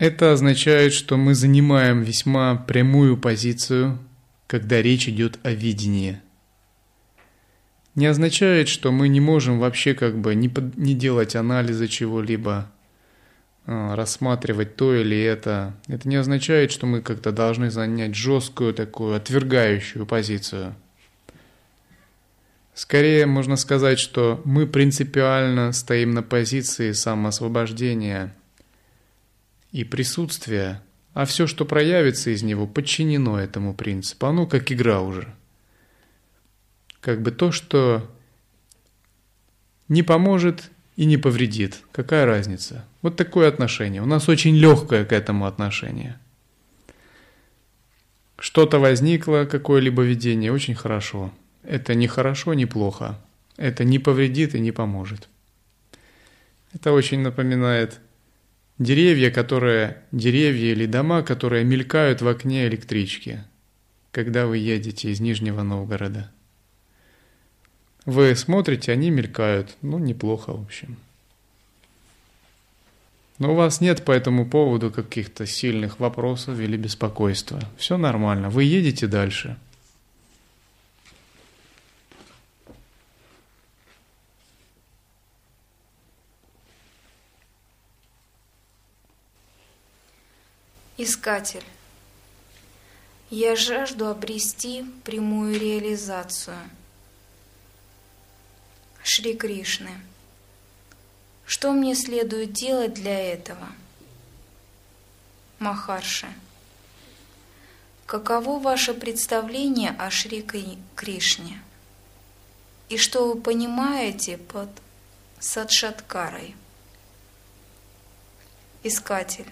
Это 0.00 0.32
означает, 0.32 0.94
что 0.94 1.18
мы 1.18 1.34
занимаем 1.34 2.00
весьма 2.00 2.56
прямую 2.56 3.18
позицию, 3.18 3.98
когда 4.46 4.80
речь 4.80 5.06
идет 5.06 5.38
о 5.42 5.52
видении. 5.52 6.22
Не 7.94 8.06
означает, 8.06 8.68
что 8.68 8.92
мы 8.92 9.08
не 9.08 9.20
можем 9.20 9.58
вообще 9.58 9.92
как 9.92 10.18
бы 10.18 10.34
не, 10.34 10.48
под, 10.48 10.78
не 10.78 10.94
делать 10.94 11.36
анализа 11.36 11.86
чего-либо, 11.86 12.72
рассматривать 13.66 14.76
то 14.76 14.94
или 14.94 15.20
это. 15.20 15.74
Это 15.86 16.08
не 16.08 16.16
означает, 16.16 16.72
что 16.72 16.86
мы 16.86 17.02
как-то 17.02 17.32
должны 17.32 17.70
занять 17.70 18.14
жесткую 18.14 18.74
такую 18.74 19.14
отвергающую 19.14 20.06
позицию. 20.06 20.74
Скорее 22.74 23.26
можно 23.26 23.56
сказать, 23.56 23.98
что 23.98 24.40
мы 24.44 24.66
принципиально 24.66 25.72
стоим 25.72 26.12
на 26.12 26.22
позиции 26.22 26.92
самоосвобождения– 26.92 28.34
и 29.72 29.84
присутствие, 29.84 30.82
а 31.14 31.24
все, 31.24 31.46
что 31.46 31.64
проявится 31.64 32.30
из 32.30 32.42
него, 32.42 32.66
подчинено 32.66 33.38
этому 33.38 33.74
принципу. 33.74 34.26
Оно 34.26 34.46
как 34.46 34.72
игра 34.72 35.00
уже. 35.00 35.32
Как 37.00 37.22
бы 37.22 37.30
то, 37.30 37.52
что 37.52 38.10
не 39.88 40.02
поможет 40.02 40.70
и 41.00 41.06
не 41.06 41.16
повредит. 41.16 41.80
Какая 41.92 42.26
разница? 42.26 42.84
Вот 43.00 43.16
такое 43.16 43.48
отношение. 43.48 44.02
У 44.02 44.06
нас 44.06 44.28
очень 44.28 44.54
легкое 44.54 45.06
к 45.06 45.12
этому 45.12 45.46
отношение. 45.46 46.18
Что-то 48.38 48.78
возникло, 48.78 49.46
какое-либо 49.50 50.02
видение, 50.02 50.52
очень 50.52 50.74
хорошо. 50.74 51.32
Это 51.62 51.94
не 51.94 52.06
хорошо, 52.06 52.52
не 52.52 52.66
плохо. 52.66 53.18
Это 53.56 53.82
не 53.82 53.98
повредит 53.98 54.54
и 54.54 54.60
не 54.60 54.72
поможет. 54.72 55.30
Это 56.74 56.92
очень 56.92 57.20
напоминает 57.20 57.98
Деревья, 58.78 59.30
которые, 59.30 60.02
деревья 60.12 60.72
или 60.72 60.84
дома, 60.84 61.22
которые 61.22 61.64
мелькают 61.64 62.20
в 62.20 62.28
окне 62.28 62.66
электрички, 62.66 63.42
когда 64.10 64.46
вы 64.46 64.58
едете 64.58 65.10
из 65.10 65.20
Нижнего 65.20 65.62
Новгорода. 65.62 66.30
Вы 68.06 68.34
смотрите, 68.34 68.92
они 68.92 69.10
мелькают. 69.10 69.76
Ну, 69.82 69.98
неплохо, 69.98 70.52
в 70.52 70.62
общем. 70.62 70.96
Но 73.38 73.52
у 73.52 73.54
вас 73.54 73.80
нет 73.80 74.04
по 74.04 74.12
этому 74.12 74.48
поводу 74.48 74.90
каких-то 74.90 75.46
сильных 75.46 75.98
вопросов 75.98 76.58
или 76.58 76.76
беспокойства. 76.76 77.60
Все 77.78 77.96
нормально. 77.96 78.50
Вы 78.50 78.64
едете 78.64 79.06
дальше. 79.06 79.56
Искатель. 90.98 91.64
Я 93.30 93.56
жажду 93.56 94.08
обрести 94.08 94.84
прямую 95.02 95.58
реализацию. 95.58 96.58
Шри 99.02 99.34
Кришны. 99.34 99.90
Что 101.46 101.72
мне 101.72 101.94
следует 101.94 102.52
делать 102.52 102.94
для 102.94 103.18
этого? 103.18 103.68
Махарши. 105.58 106.28
Каково 108.06 108.58
ваше 108.58 108.92
представление 108.92 109.90
о 109.98 110.10
Шри 110.10 110.44
Кришне? 110.94 111.62
И 112.88 112.96
что 112.98 113.28
вы 113.28 113.40
понимаете 113.40 114.36
под 114.36 114.68
садшаткарой? 115.38 116.54
Искатель. 118.82 119.50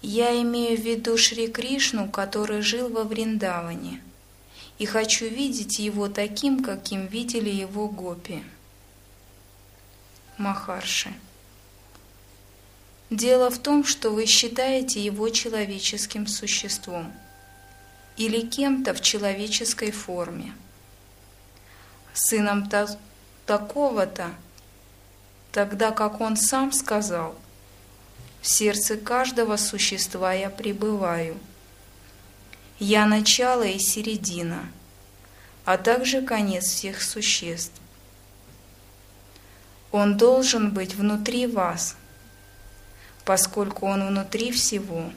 Я 0.00 0.40
имею 0.42 0.76
в 0.76 0.82
виду 0.82 1.16
Шри 1.16 1.48
Кришну, 1.48 2.10
который 2.10 2.60
жил 2.60 2.88
во 2.88 3.04
Вриндаване, 3.04 4.02
и 4.78 4.86
хочу 4.86 5.26
видеть 5.26 5.78
его 5.78 6.08
таким, 6.08 6.62
каким 6.62 7.06
видели 7.06 7.50
его 7.50 7.88
гопи. 7.88 8.42
Махарши. 10.36 11.12
Дело 13.10 13.50
в 13.50 13.58
том, 13.58 13.84
что 13.84 14.10
вы 14.10 14.26
считаете 14.26 15.04
его 15.04 15.28
человеческим 15.28 16.26
существом 16.26 17.12
или 18.16 18.40
кем-то 18.40 18.94
в 18.94 19.00
человеческой 19.00 19.90
форме, 19.90 20.52
сыном 22.12 22.68
такого-то, 23.46 24.30
тогда 25.52 25.90
как 25.90 26.20
он 26.20 26.36
сам 26.36 26.72
сказал– 26.72 27.36
в 28.44 28.46
сердце 28.46 28.98
каждого 28.98 29.56
существа 29.56 30.34
я 30.34 30.50
пребываю. 30.50 31.38
Я 32.78 33.06
начало 33.06 33.62
и 33.62 33.78
середина, 33.78 34.68
а 35.64 35.76
также 35.78 36.22
конец 36.22 36.66
всех 36.66 37.02
существ. 37.02 37.80
Он 39.92 40.16
должен 40.16 40.72
быть 40.72 40.94
внутри 40.94 41.46
вас, 41.46 41.96
поскольку 43.24 43.86
Он 43.86 44.08
внутри 44.08 44.50
всего. 44.50 45.10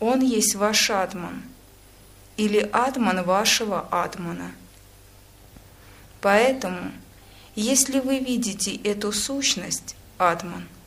Он 0.00 0.20
есть 0.20 0.54
ваш 0.54 0.90
атман 0.90 1.42
или 2.36 2.60
атман 2.72 3.24
вашего 3.24 3.88
атмана. 3.90 4.52
Поэтому, 6.20 6.92
если 7.56 7.98
вы 7.98 8.20
видите 8.20 8.74
эту 8.76 9.12
сущность, 9.12 9.96
атман– 10.18 10.68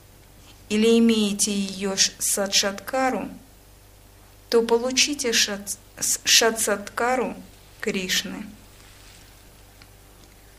или 0.71 0.97
имеете 0.99 1.51
ее 1.51 1.97
садшаткару, 2.17 3.27
то 4.51 4.61
получите 4.63 5.31
шат, 5.31 5.77
Кришны. 7.79 8.45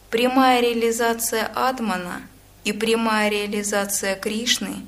Прямая 0.08 0.62
реализация 0.62 1.46
Атмана 1.54 2.22
и 2.64 2.72
прямая 2.72 3.28
реализация 3.28 4.16
Кришны 4.16 4.86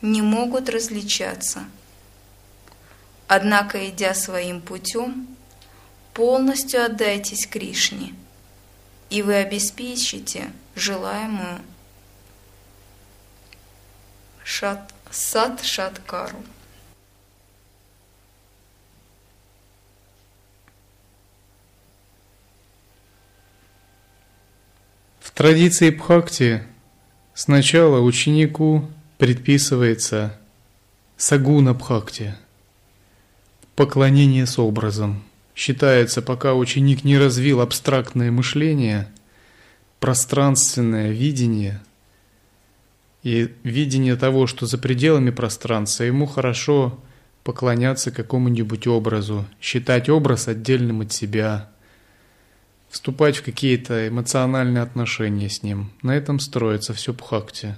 не 0.00 0.22
могут 0.22 0.70
различаться. 0.70 1.64
Однако, 3.28 3.86
идя 3.90 4.14
своим 4.14 4.62
путем, 4.62 5.36
полностью 6.14 6.82
отдайтесь 6.82 7.46
Кришне, 7.46 8.14
и 9.10 9.20
вы 9.20 9.34
обеспечите 9.34 10.50
желаемую 10.74 11.60
Шат, 14.42 14.94
Сад 15.10 15.60
традиции 25.40 25.88
Бхакти. 25.88 26.64
Сначала 27.32 28.00
ученику 28.00 28.86
предписывается 29.16 30.38
сагуна 31.16 31.72
Бхакти, 31.72 32.34
поклонение 33.74 34.44
с 34.44 34.58
образом. 34.58 35.22
Считается, 35.54 36.20
пока 36.20 36.52
ученик 36.52 37.04
не 37.04 37.16
развил 37.16 37.62
абстрактное 37.62 38.30
мышление, 38.30 39.08
пространственное 39.98 41.10
видение 41.10 41.80
и 43.22 43.50
видение 43.62 44.16
того, 44.16 44.46
что 44.46 44.66
за 44.66 44.76
пределами 44.76 45.30
пространства, 45.30 46.04
ему 46.04 46.26
хорошо 46.26 47.00
поклоняться 47.44 48.10
какому-нибудь 48.10 48.86
образу, 48.86 49.46
считать 49.58 50.10
образ 50.10 50.48
отдельным 50.48 51.00
от 51.00 51.14
себя– 51.14 51.69
вступать 52.90 53.36
в 53.36 53.44
какие-то 53.44 54.08
эмоциональные 54.08 54.82
отношения 54.82 55.48
с 55.48 55.62
ним. 55.62 55.92
На 56.02 56.16
этом 56.16 56.40
строится 56.40 56.92
все 56.92 57.14
Бхакти. 57.14 57.76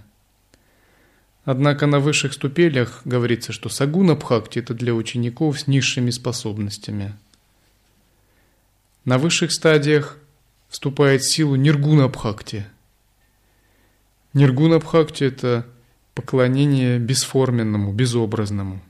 Однако 1.45 1.87
на 1.87 2.01
высших 2.01 2.33
ступенях 2.33 3.03
говорится, 3.05 3.53
что 3.53 3.69
сагуна 3.69 4.15
Бхакти– 4.15 4.59
это 4.61 4.75
для 4.75 4.95
учеников 4.95 5.61
с 5.61 5.67
низшими 5.67 6.11
способностями. 6.11 7.15
На 9.05 9.19
высших 9.19 9.53
стадиях 9.53 10.19
вступает 10.69 11.23
в 11.23 11.31
силу 11.31 11.57
ниргуна 11.57 12.09
Бхакти. 12.09 12.67
Ниргуна 14.33 14.79
Бхакти– 14.79 15.25
это 15.27 15.67
поклонение 16.15 16.99
бесформенному, 16.99 17.93
безобразному. 17.93 18.81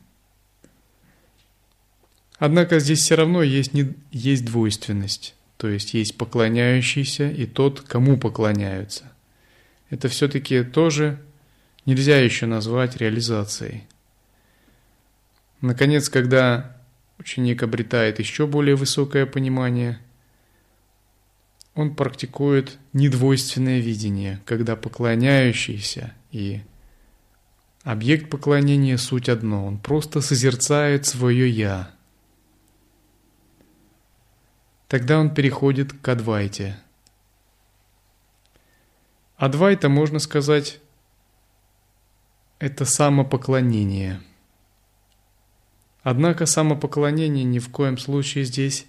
Однако 2.39 2.79
здесь 2.81 3.01
все 3.01 3.15
равно 3.15 3.43
есть, 3.43 3.73
есть 4.11 4.45
двойственность. 4.45 5.35
То 5.63 5.69
есть 5.69 5.95
есть 5.95 6.19
поклоняющийся 6.19 7.31
и 7.31 7.47
тот, 7.47 7.83
кому 7.83 8.19
поклоняются. 8.19 9.05
Это 9.91 10.09
все-таки 10.09 10.65
тоже 10.65 11.23
нельзя 11.87 12.19
еще 12.19 12.47
назвать 12.47 12.97
реализацией. 12.97 13.85
Наконец, 15.61 16.09
когда 16.09 16.77
ученик 17.17 17.63
обретает 17.63 18.19
еще 18.19 18.49
более 18.49 18.75
высокое 18.75 19.25
понимание, 19.25 20.01
он 21.77 21.95
практикует 21.95 22.77
недвойственное 22.93 23.79
видение, 23.79 24.41
когда 24.45 24.75
поклоняющийся 24.75 26.13
и 26.33 26.63
объект 27.85 28.29
поклонения 28.31 28.97
суть 28.97 29.29
одно, 29.29 29.65
он 29.65 29.79
просто 29.79 30.23
созерцает 30.23 31.07
свое 31.07 31.49
«я», 31.49 31.95
Тогда 34.93 35.19
он 35.19 35.35
переходит 35.35 35.95
к 35.95 36.07
Адвайте. 36.07 36.77
Адвайта, 39.39 39.89
можно 39.89 40.19
сказать, 40.19 40.81
это 42.59 42.85
самопоклонение. 42.85 44.21
Однако 46.03 46.45
самопоклонение 46.45 47.43
ни 47.43 47.59
в 47.59 47.71
коем 47.71 47.97
случае 47.97 48.45
здесь 48.45 48.85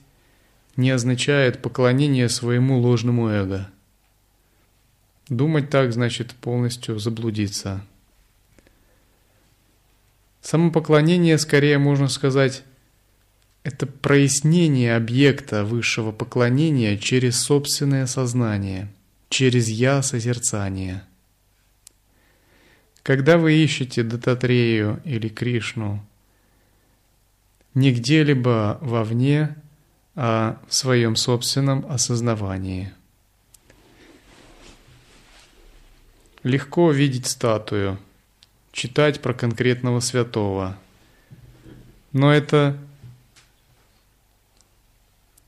не 0.76 0.92
означает 0.92 1.62
поклонение 1.62 2.28
своему 2.28 2.80
ложному 2.80 3.30
эго. 3.30 3.70
Думать 5.30 5.70
так 5.70 5.94
значит 5.94 6.34
полностью 6.34 7.00
заблудиться. 7.00 7.82
Самопоклонение, 10.42 11.38
скорее 11.38 11.78
можно 11.78 12.10
сказать, 12.10 12.66
это 13.64 13.86
прояснение 13.88 14.96
объекта 14.96 15.64
высшего 15.64 16.12
поклонения 16.12 16.98
через 16.98 17.40
собственное 17.40 18.06
сознание, 18.08 18.90
через 19.30 19.70
«я» 19.70 20.02
Когда 23.04 23.38
вы 23.38 23.54
ищете 23.54 24.04
Дататрею 24.04 25.02
или 25.04 25.28
Кришну 25.28 26.06
не 27.74 27.92
где-либо 27.92 28.78
вовне, 28.82 29.56
а 30.16 30.62
в 30.68 30.74
своем 30.74 31.16
собственном 31.16 31.86
осознавании. 31.90 32.94
Легко 36.44 36.92
видеть 36.92 37.26
статую, 37.26 37.98
читать 38.72 39.22
про 39.22 39.34
конкретного 39.34 40.02
святого, 40.02 40.78
но 42.12 42.32
это 42.32 42.78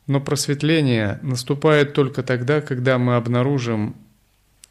но 0.07 0.21
просветление 0.21 1.19
наступает 1.21 1.93
только 1.93 2.23
тогда, 2.23 2.61
когда 2.61 2.97
мы 2.97 3.15
обнаружим 3.15 3.95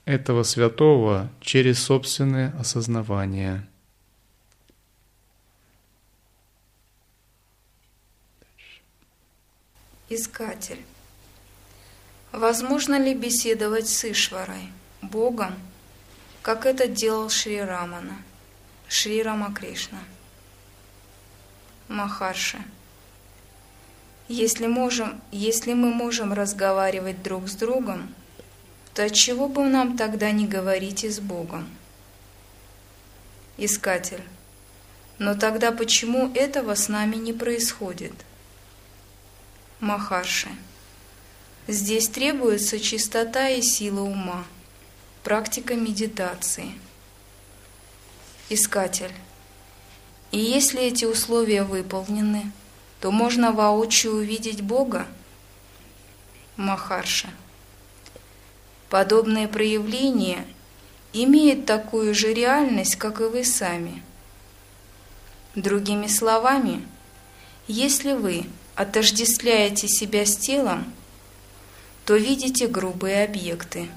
этого 0.05 0.43
святого 0.43 1.31
через 1.41 1.83
собственное 1.83 2.55
осознавание. 2.59 3.67
Искатель. 10.09 10.85
Возможно 12.31 12.99
ли 12.99 13.15
беседовать 13.15 13.89
с 13.89 14.05
Ишварой, 14.05 14.69
Богом, 15.03 15.55
как 16.43 16.67
это 16.67 16.87
делал 16.87 17.31
Шри 17.31 17.61
Рамана, 17.61 18.19
Шри 18.89 19.23
Рамакришна? 19.23 20.01
Махарши. 21.89 22.59
Если, 24.29 24.67
можем, 24.67 25.21
если 25.33 25.75
мы 25.75 25.93
можем 25.93 26.33
разговаривать 26.33 27.23
друг 27.23 27.49
с 27.49 27.55
другом, 27.55 28.15
то 28.95 29.05
отчего 29.05 29.49
бы 29.49 29.65
нам 29.65 29.99
тогда 29.99 30.31
не 30.31 30.47
говорить 30.47 31.05
и 31.05 31.11
с 31.11 31.21
Богом? 31.21 31.69
Искатель. 33.59 34.23
Но 35.19 35.35
тогда 35.35 35.73
почему 35.73 36.33
этого 36.35 36.75
с 36.75 36.89
нами 36.89 37.17
не 37.17 37.35
происходит? 37.35 38.15
Махарши. 39.79 40.49
Здесь 41.69 42.09
требуется 42.09 42.81
чистота 42.81 43.51
и 43.51 43.61
сила 43.61 44.01
ума, 44.01 44.45
практика 45.23 45.75
медитации. 45.75 46.73
Искатель. 48.49 49.13
И 50.31 50.39
если 50.39 50.83
эти 50.83 51.05
условия 51.05 51.63
выполнены– 51.63 52.51
то 53.05 53.11
можно 53.11 53.53
воочию 53.53 54.15
увидеть 54.15 54.63
Бога? 54.63 55.07
Махарша. 56.57 57.29
Подобное 58.89 59.47
проявление 59.47 60.47
имеет 61.13 61.67
такую 61.67 62.15
же 62.15 62.33
реальность, 62.33 62.97
как 62.97 63.21
и 63.21 63.25
вы 63.25 63.45
сами. 63.45 64.03
Другими 65.55 66.07
словами, 66.07 66.83
если 67.69 68.15
вы 68.15 68.47
отождествляете 68.75 69.87
себя 69.87 70.25
с 70.25 70.35
телом, 70.39 70.91
то 72.07 72.17
видите 72.17 72.69
грубые 72.69 73.25
объекты. 73.25 73.91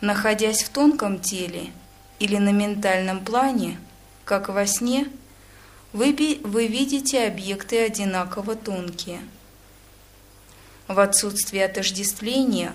Находясь 0.00 0.62
в 0.62 0.70
тонком 0.70 1.20
теле 1.20 1.70
или 2.18 2.38
на 2.38 2.48
ментальном 2.48 3.22
плане, 3.22 3.78
как 4.24 4.48
во 4.48 4.66
сне– 4.66 5.06
вы, 5.94 6.40
вы 6.42 6.66
видите 6.66 7.26
объекты 7.26 7.86
одинаково 7.86 8.56
тонкие. 8.56 9.20
В 10.88 10.98
отсутствии 10.98 11.60
отождествления, 11.60 12.72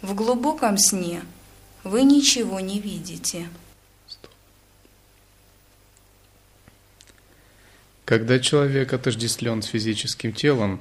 в 0.00 0.14
глубоком 0.14 0.78
сне, 0.78 1.22
вы 1.84 2.02
ничего 2.02 2.58
не 2.60 2.80
видите. 2.80 3.48
Когда 8.06 8.38
человек 8.38 8.92
отождествлен 8.94 9.62
с 9.62 9.66
физическим 9.66 10.32
телом, 10.32 10.80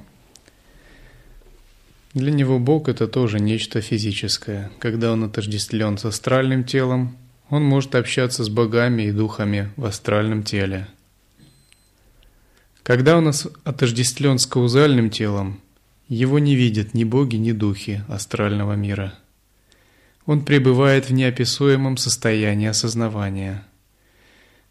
для 2.14 2.32
него 2.32 2.60
Бог 2.60 2.88
это 2.88 3.08
тоже 3.08 3.40
нечто 3.40 3.82
физическое. 3.82 4.72
Когда 4.80 5.12
он 5.12 5.26
отождествлен 5.26 5.98
с 5.98 6.06
астральным 6.06 6.64
телом, 6.64 7.18
он 7.50 7.64
может 7.64 7.96
общаться 7.96 8.46
с 8.46 8.50
богами 8.50 9.04
и 9.04 9.12
духами 9.12 9.70
в 9.76 9.84
астральном 9.86 10.44
теле– 10.44 10.88
когда 12.84 13.18
он 13.18 13.32
отождествлен 13.64 14.38
с 14.38 14.46
каузальным 14.46 15.10
телом, 15.10 15.62
его 16.10 16.38
не 16.38 16.56
видят 16.56 16.94
ни 16.94 17.06
боги, 17.06 17.38
ни 17.38 17.54
духи 17.54 18.04
астрального 18.10 18.74
мира. 18.74 19.14
Он 20.26 20.44
пребывает 20.44 21.10
в 21.10 21.14
неописуемом 21.14 21.98
состоянии 21.98 22.68
осознавания. 22.68 23.66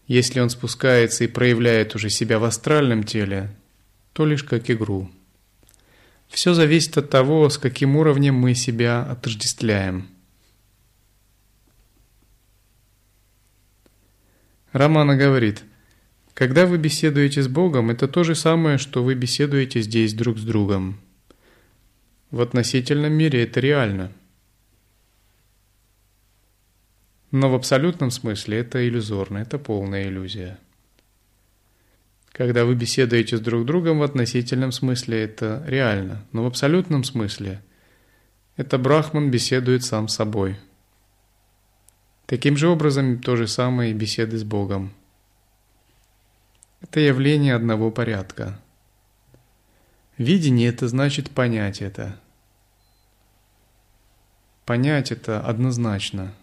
Если 0.07 0.41
он 0.41 0.51
спускается 0.51 1.25
и 1.25 1.27
проявляет 1.27 1.95
уже 1.95 2.11
себя 2.11 2.39
в 2.39 2.45
астральном 2.45 3.03
теле, 3.03 3.51
то 4.13 4.27
лишь 4.27 4.45
как 4.45 4.71
игру. 4.71 5.11
Все 6.29 6.55
зависит 6.55 6.97
от 6.99 7.09
того, 7.11 7.49
с 7.49 7.59
каким 7.59 7.97
уровнем 7.97 8.35
мы 8.35 8.55
себя 8.55 9.03
отождествляем. 9.03 10.09
Романа 14.73 15.17
говорит, 15.17 15.65
когда 16.35 16.66
вы 16.66 16.78
беседуете 16.78 17.43
с 17.43 17.49
Богом, 17.49 17.91
это 17.91 18.09
то 18.09 18.24
же 18.24 18.35
самое, 18.35 18.78
что 18.78 19.05
вы 19.05 19.14
беседуете 19.14 19.83
здесь 19.83 20.14
друг 20.14 20.39
с 20.39 20.43
другом. 20.43 20.99
В 22.30 22.41
относительном 22.41 23.12
мире 23.12 23.45
это 23.45 23.61
реально. 23.61 24.12
Но 27.30 27.51
в 27.51 27.55
абсолютном 27.55 28.11
смысле 28.11 28.59
это 28.59 28.87
иллюзорно, 28.87 29.39
это 29.39 29.59
полная 29.59 30.05
иллюзия. 30.09 30.59
Когда 32.33 32.64
вы 32.64 32.74
беседуете 32.74 33.37
с 33.37 33.41
друг 33.41 33.66
другом 33.66 33.99
в 33.99 34.03
относительном 34.03 34.72
смысле, 34.72 35.24
это 35.24 35.62
реально, 35.66 36.24
но 36.33 36.45
в 36.45 36.47
абсолютном 36.47 37.05
смысле 37.05 37.62
это 38.57 38.78
Брахман 38.78 39.30
беседует 39.30 39.85
сам 39.85 40.09
с 40.09 40.14
собой. 40.14 40.57
Таким 42.24 42.57
же 42.57 42.68
образом 42.68 43.20
то 43.20 43.37
же 43.37 43.47
самое 43.47 43.91
и 43.91 43.95
беседы 43.95 44.39
с 44.39 44.45
Богом. 44.45 44.93
Это 46.83 47.01
явление 47.01 47.55
одного 47.55 47.91
порядка. 47.91 48.61
Видение– 50.18 50.68
это 50.70 50.89
значит 50.89 51.30
понять 51.30 51.80
это. 51.80 52.18
Понять 54.66 55.12
это 55.12 55.41
однозначно– 55.41 56.35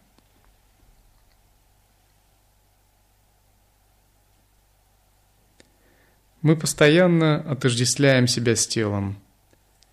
Мы 6.41 6.55
постоянно 6.55 7.41
отождествляем 7.51 8.25
себя 8.25 8.55
с 8.55 8.65
телом. 8.65 9.19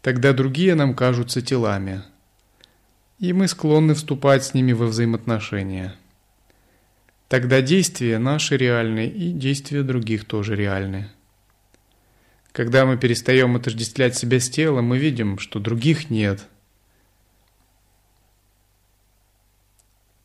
Тогда 0.01 0.33
другие 0.33 0.77
нам 0.77 0.95
кажутся 0.95 1.43
телами. 1.43 2.03
И 3.19 3.33
мы 3.33 3.49
склонны 3.49 3.95
вступать 3.95 4.45
с 4.45 4.55
ними 4.55 4.73
во 4.73 4.87
взаимоотношения. 4.87 5.97
Тогда 7.29 7.61
действия 7.61 8.19
наши 8.19 8.57
реальны, 8.57 9.07
и 9.07 9.33
действия 9.33 9.83
других 9.83 10.25
тоже 10.25 10.55
реальны. 10.55 11.11
Когда 12.53 12.87
мы 12.87 12.97
перестаем 12.97 13.57
отождествлять 13.57 14.17
себя 14.17 14.39
с 14.39 14.49
телом, 14.49 14.87
мы 14.87 14.99
видим, 14.99 15.39
что 15.39 15.59
других 15.59 16.09
нет. 16.09 16.47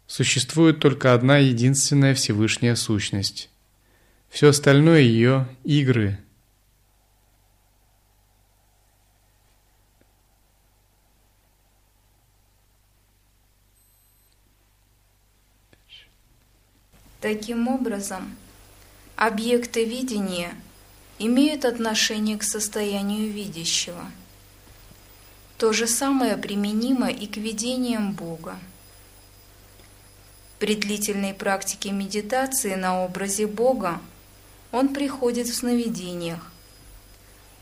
Существует 0.06 0.80
только 0.80 1.14
одна 1.14 1.40
единственная 1.40 2.14
Всевышняя 2.14 2.76
сущность. 2.76 3.50
Все 4.30 4.50
остальное 4.50 5.00
ее 5.00 5.48
игры. 5.64 6.20
Таким 17.22 17.68
образом, 17.68 18.36
объекты 19.16 19.86
видения 19.86 20.56
имеют 21.20 21.66
отношение 21.66 22.36
к 22.36 22.42
состоянию 22.42 23.32
видящего. 23.32 24.12
То 25.60 25.72
же 25.72 25.86
самое 25.86 26.36
применимо 26.36 27.12
и 27.12 27.28
к 27.28 27.38
видениям 27.38 28.14
Бога. 28.14 28.58
При 30.58 30.76
длительной 30.76 31.36
практике 31.36 31.92
медитации 31.92 32.74
на 32.74 33.04
образе 33.06 33.46
Бога 33.46 34.02
он 34.72 34.90
приходит 34.90 35.46
в 35.46 35.54
сновидениях, 35.54 36.52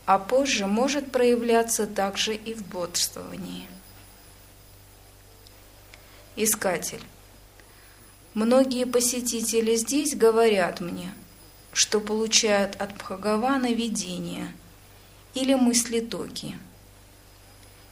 а 0.06 0.18
позже 0.18 0.66
может 0.66 1.12
проявляться 1.12 1.86
также 1.86 2.34
и 2.34 2.54
в 2.54 2.66
бодрствовании. 2.66 3.66
Искатель. 6.34 7.02
Многие 8.34 8.86
посетители 8.86 9.76
здесь 9.76 10.14
говорят 10.14 10.80
мне, 10.80 11.12
что 11.72 12.00
получают 12.00 12.76
от 12.76 12.96
Бхагавана 12.96 13.72
видения 13.72 14.52
или 15.34 15.54
мысли-токи. 15.54 16.56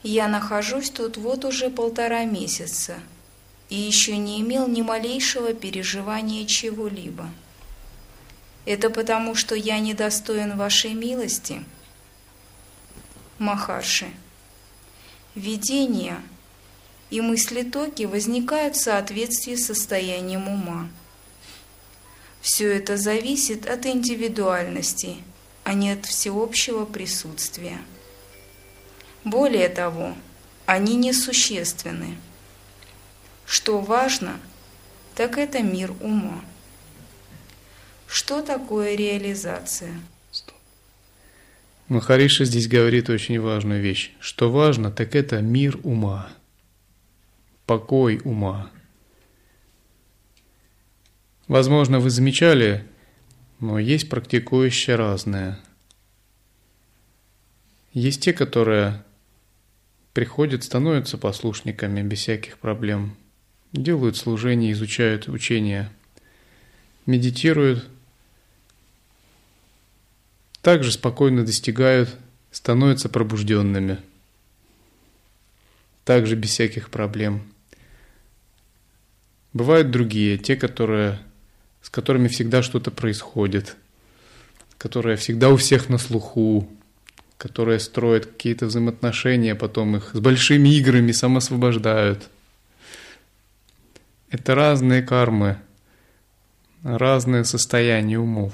Я 0.03 0.27
нахожусь 0.27 0.89
тут 0.89 1.17
вот 1.17 1.45
уже 1.45 1.69
полтора 1.69 2.25
месяца– 2.25 2.99
и 3.69 3.75
еще 3.75 4.17
не 4.17 4.41
имел 4.41 4.67
ни 4.67 4.81
малейшего 4.81 5.53
переживания 5.53 6.45
чего-либо. 6.45 7.29
Это 8.65 8.89
потому, 8.89 9.35
что 9.35 9.55
я 9.55 9.79
недостоин 9.79 10.57
вашей 10.57 10.93
милости? 10.93 11.63
Махарши, 13.37 14.07
видения 15.35 16.21
и 17.09 17.21
мысли-токи 17.21 18.03
возникают 18.03 18.75
в 18.75 18.81
соответствии 18.81 19.55
с 19.55 19.65
состоянием 19.65 20.47
ума. 20.47 20.87
Все 22.41 22.67
это 22.75 22.97
зависит 22.97 23.65
от 23.67 23.85
индивидуальности, 23.85 25.17
а 25.63 25.73
не 25.73 25.91
от 25.91 26.05
всеобщего 26.05 26.85
присутствия. 26.85 27.79
Более 29.23 29.69
того, 29.69 30.15
они 30.65 30.95
несущественны. 30.95 32.15
Что 33.45 33.79
важно, 33.79 34.39
так 35.15 35.37
это 35.37 35.61
мир 35.61 35.93
ума. 36.01 36.41
Что 38.07 38.41
такое 38.41 38.95
реализация? 38.95 39.93
Махариша 41.89 42.45
здесь 42.45 42.67
говорит 42.67 43.09
очень 43.09 43.39
важную 43.39 43.81
вещь. 43.81 44.11
Что 44.19 44.51
важно, 44.51 44.91
так 44.91 45.15
это 45.15 45.41
мир 45.41 45.79
ума, 45.83 46.29
покой 47.69 48.19
ума. 48.23 48.71
Возможно, 51.47 51.99
вы 51.99 52.09
замечали, 52.09 52.83
но 53.59 53.77
есть 53.77 54.09
практикующие 54.09 54.95
разные. 54.95 55.55
Есть 57.93 58.23
те, 58.23 58.33
которые 58.33 59.03
приходят, 60.13 60.63
становятся 60.63 61.19
послушниками 61.19 62.01
без 62.01 62.21
всяких 62.21 62.57
проблем– 62.57 63.15
делают 63.71 64.17
служение, 64.17 64.71
изучают 64.71 65.27
учения, 65.27 65.91
медитируют, 67.05 67.87
также 70.63 70.91
спокойно 70.91 71.45
достигают, 71.45 72.15
становятся 72.49 73.09
пробужденными, 73.09 73.99
также 76.03 76.35
без 76.35 76.49
всяких 76.49 76.89
проблем. 76.89 77.43
Бывают 79.53 79.91
другие, 79.91 80.37
те, 80.37 80.55
которые, 80.55 81.19
с 81.81 81.89
которыми 81.89 82.27
всегда 82.27 82.61
что-то 82.61 82.91
происходит, 82.91 83.75
которые 84.77 85.17
всегда 85.17 85.49
у 85.49 85.57
всех 85.57 85.89
на 85.89 85.97
слуху, 85.97 86.69
которые 87.37 87.79
строят 87.79 88.25
какие-то 88.25 88.67
взаимоотношения, 88.67 89.55
потом 89.55 89.95
их 89.95 90.11
с 90.13 90.19
большими 90.19 90.69
играми 90.69 91.11
самосвобождают– 91.11 92.29
это 94.29 94.53
разные 94.53 95.01
кармы, 95.01 95.57
разные 96.83 97.43
состояния 97.45 98.19
умов. 98.19 98.53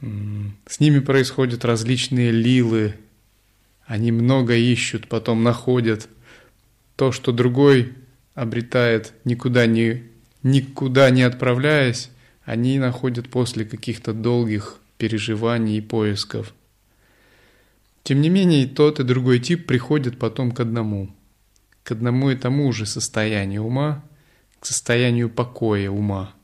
С 0.00 0.80
ними 0.80 0.98
происходят 0.98 1.64
различные 1.64 2.32
лилы. 2.32 2.96
Они 3.86 4.10
много 4.10 4.56
ищут, 4.56 5.08
потом 5.08 5.44
находят. 5.44 6.08
То, 6.96 7.12
что 7.12 7.30
другой 7.30 7.94
обретает, 8.36 9.14
никуда 9.24 9.66
не, 9.66 10.04
никуда 10.44 11.10
не 11.10 11.22
отправляясь, 11.22 12.10
они 12.44 12.78
находят 12.78 13.28
после 13.28 13.64
каких-то 13.64 14.12
долгих 14.12 14.78
переживаний 14.96 15.78
и 15.78 15.80
поисков. 15.80 16.54
Тем 18.04 18.20
не 18.20 18.28
менее, 18.28 18.62
и 18.62 18.68
тот, 18.68 19.00
и 19.00 19.02
другой 19.02 19.40
тип 19.40 19.66
приходят 19.66 20.16
потом 20.16 20.52
к 20.52 20.60
одному– 20.60 21.12
к 21.86 21.92
одному 21.92 22.30
и 22.30 22.36
тому 22.36 22.72
же 22.72 22.84
состоянию 22.84 23.62
ума, 23.62 24.02
к 24.58 24.66
состоянию 24.66 25.30
покоя 25.30 25.88
ума. 25.88 26.34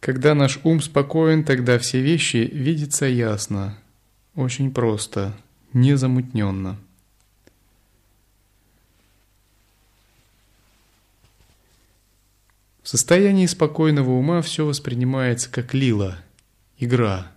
Когда 0.00 0.34
наш 0.34 0.58
ум 0.64 0.80
спокоен, 0.80 1.44
тогда 1.44 1.78
все 1.78 2.00
вещи 2.00 2.48
видятся 2.50 3.04
ясно, 3.04 3.76
очень 4.34 4.72
просто, 4.72 5.36
незамутненно. 5.74 6.78
В 12.86 12.88
состоянии 12.88 13.46
спокойного 13.46 14.12
ума 14.12 14.42
все 14.42 14.64
воспринимается 14.64 15.50
как 15.50 15.74
лила, 15.74 16.18
игра 16.78 17.32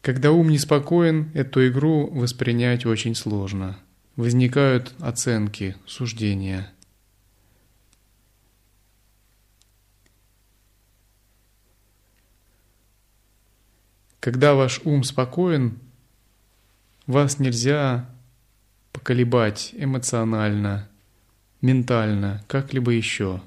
Когда 0.00 0.32
ум 0.32 0.48
неспокоен, 0.48 1.30
эту 1.34 1.68
игру 1.68 2.06
воспринять 2.06 2.86
очень 2.86 3.14
сложно. 3.14 3.76
Возникают 4.14 4.94
оценки, 5.00 5.76
суждения. 5.84 6.72
Когда 14.20 14.54
ваш 14.54 14.80
ум 14.84 15.02
спокоен, 15.02 15.78
вас 17.06 17.38
нельзя 17.38 18.08
поколебать 18.92 19.74
эмоционально, 19.76 20.88
ментально, 21.66 22.44
как-либо 22.46 22.92
еще. 22.92 23.42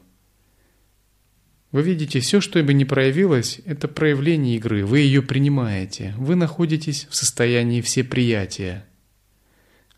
Вы 1.72 1.84
видите, 1.84 2.20
все, 2.20 2.42
что 2.42 2.62
бы 2.64 2.74
ни 2.74 2.84
проявилось, 2.84 3.62
это 3.66 3.88
проявление 3.88 4.58
игры, 4.58 4.86
вы 4.86 5.00
ее 5.00 5.22
принимаете, 5.22 6.14
вы 6.18 6.36
находитесь 6.36 7.08
в 7.10 7.16
состоянии 7.16 7.82
всеприятия. 7.82 8.86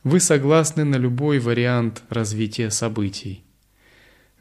Вы 0.03 0.19
согласны 0.19 0.83
на 0.83 0.97
любой 0.97 1.39
вариант 1.39 2.03
развития 2.09 2.71
событий. 2.71 3.43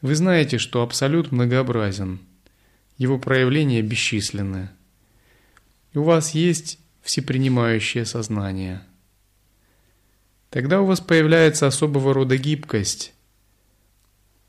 Вы 0.01 0.15
знаете, 0.15 0.57
что 0.57 0.81
Абсолют 0.81 1.31
многообразен, 1.31 2.19
его 2.97 3.17
проявления 3.17 3.81
бесчисленны. 3.81 4.69
И 5.93 5.97
у 5.97 6.03
вас 6.03 6.31
есть 6.31 6.79
всепринимающее 7.01 8.05
сознание. 8.05 8.81
Тогда 10.49 10.81
у 10.81 10.85
вас 10.85 10.99
появляется 10.99 11.67
особого 11.67 12.13
рода 12.13 12.37
гибкость, 12.37 13.13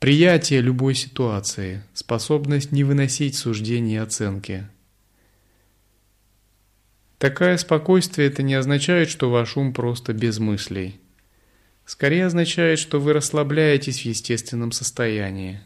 приятие 0.03 0.59
любой 0.59 0.95
ситуации, 0.95 1.81
способность 1.93 2.73
не 2.73 2.83
выносить 2.83 3.37
суждения 3.37 3.95
и 3.95 4.03
оценки. 4.03 4.67
Такое 7.19 7.55
спокойствие 7.55 8.27
это 8.27 8.43
не 8.43 8.53
означает, 8.55 9.09
что 9.09 9.31
ваш 9.31 9.55
ум 9.55 9.73
просто 9.73 10.11
без 10.11 10.39
мыслей. 10.39 10.99
Скорее 11.85 12.25
означает, 12.25 12.79
что 12.79 12.99
вы 12.99 13.13
расслабляетесь 13.13 14.01
в 14.01 14.05
естественном 14.05 14.73
состоянии. 14.73 15.61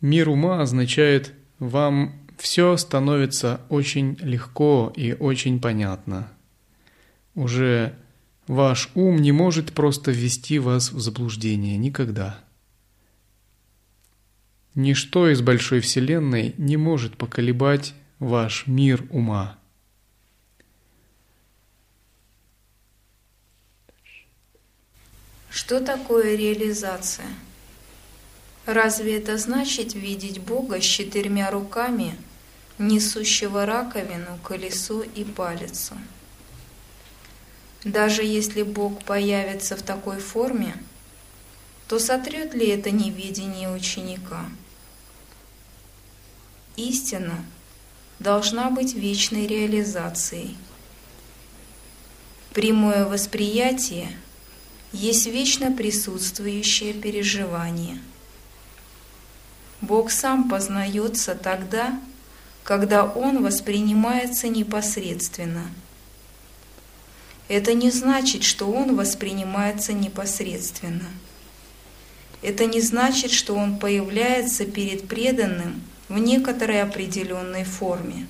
Мир 0.00 0.30
ума 0.30 0.62
означает, 0.62 1.34
вам 1.58 2.23
все 2.38 2.76
становится 2.76 3.60
очень 3.68 4.16
легко 4.20 4.92
и 4.96 5.12
очень 5.12 5.60
понятно. 5.60 6.28
Уже 7.34 7.96
ваш 8.46 8.90
ум 8.94 9.16
не 9.16 9.32
может 9.32 9.72
просто 9.72 10.10
ввести 10.10 10.58
вас 10.58 10.92
в 10.92 11.00
заблуждение 11.00 11.76
никогда. 11.76 12.38
Ничто 14.74 15.28
из 15.30 15.40
большой 15.40 15.80
Вселенной 15.80 16.54
не 16.58 16.76
может 16.76 17.16
поколебать 17.16 17.94
ваш 18.18 18.66
мир 18.66 19.06
ума. 19.10 19.58
Что 25.48 25.80
такое 25.80 26.34
реализация? 26.36 27.28
Разве 28.66 29.18
это 29.18 29.38
значит 29.38 29.94
видеть 29.94 30.40
Бога 30.40 30.80
с 30.80 30.84
четырьмя 30.84 31.50
руками, 31.50 32.16
несущего 32.78 33.66
раковину, 33.66 34.38
колесо 34.42 35.02
и 35.02 35.24
палицу? 35.24 35.94
Даже 37.84 38.22
если 38.22 38.62
Бог 38.62 39.04
появится 39.04 39.76
в 39.76 39.82
такой 39.82 40.18
форме, 40.18 40.76
то 41.88 41.98
сотрет 41.98 42.54
ли 42.54 42.68
это 42.68 42.90
неведение 42.90 43.70
ученика? 43.70 44.46
Истина 46.76 47.44
должна 48.18 48.70
быть 48.70 48.94
вечной 48.94 49.46
реализацией. 49.46 50.56
Прямое 52.52 53.04
восприятие 53.04 54.16
есть 54.92 55.26
вечно 55.26 55.70
присутствующее 55.70 56.94
переживание. 56.94 58.00
Бог 59.80 60.10
сам 60.10 60.48
познается 60.48 61.34
тогда, 61.34 62.00
когда 62.64 63.04
Он 63.04 63.44
воспринимается 63.44 64.48
непосредственно. 64.48 65.66
Это 67.46 67.74
не 67.74 67.90
значит, 67.90 68.42
что 68.42 68.70
Он 68.70 68.96
воспринимается 68.96 69.92
непосредственно. 69.92 71.08
Это 72.42 72.66
не 72.66 72.80
значит, 72.80 73.30
что 73.30 73.54
Он 73.54 73.78
появляется 73.78 74.64
перед 74.64 75.06
преданным– 75.06 75.80
в 76.08 76.18
некоторой 76.18 76.82
определенной 76.82 77.64
форме. 77.64 78.26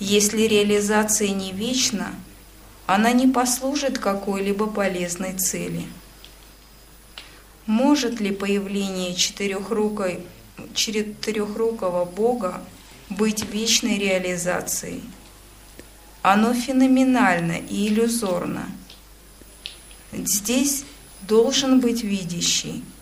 Если 0.00 0.42
реализация 0.42 1.28
не 1.28 1.52
вечна, 1.52 2.14
она 2.86 3.12
не 3.12 3.26
послужит 3.26 3.98
какой-либо 3.98 4.66
полезной 4.66 5.34
цели. 5.34 5.84
Может 7.66 8.20
ли 8.20 8.30
появление 8.32 9.14
четырехрукой, 9.14 10.20
четырехрукого 10.74 12.04
Бога 12.04 12.62
быть 13.10 13.44
вечной 13.44 13.98
реализацией? 13.98 15.02
Оно 16.22 16.54
феноменально 16.54 17.58
и 17.68 17.88
иллюзорно. 17.88 18.66
Здесь 20.12 20.84
должен 21.22 21.80
быть 21.80 22.02
видящий– 22.02 22.84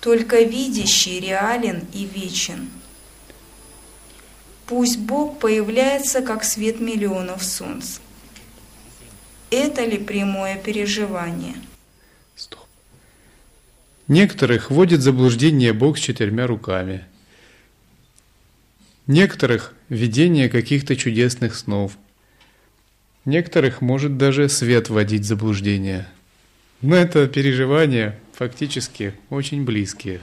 только 0.00 0.40
видящий 0.40 1.20
реален 1.20 1.86
и 1.92 2.04
вечен. 2.06 2.70
Пусть 4.66 4.98
Бог 4.98 5.38
появляется 5.38 6.22
как 6.22 6.44
свет 6.44 6.80
миллионов 6.80 7.44
солнц. 7.44 7.98
Это 9.50 9.84
ли 9.84 9.98
прямое 9.98 10.56
переживание? 10.56 11.56
Некоторых 14.10 14.72
вводит 14.72 15.02
заблуждение 15.02 15.72
Бог 15.72 15.96
с 15.96 16.00
четырьмя 16.00 16.48
руками. 16.48 17.04
Некоторых– 19.06 19.72
видение 19.88 20.48
каких-то 20.48 20.96
чудесных 20.96 21.54
снов. 21.54 21.96
Некоторых 23.24 23.80
может 23.80 24.16
даже 24.16 24.48
свет 24.48 24.88
вводить 24.88 25.22
в 25.22 25.26
заблуждение. 25.26 26.08
Но 26.80 26.96
это 26.96 27.28
переживание 27.28 28.18
фактически 28.32 29.14
очень 29.28 29.64
близкие. 29.64 30.20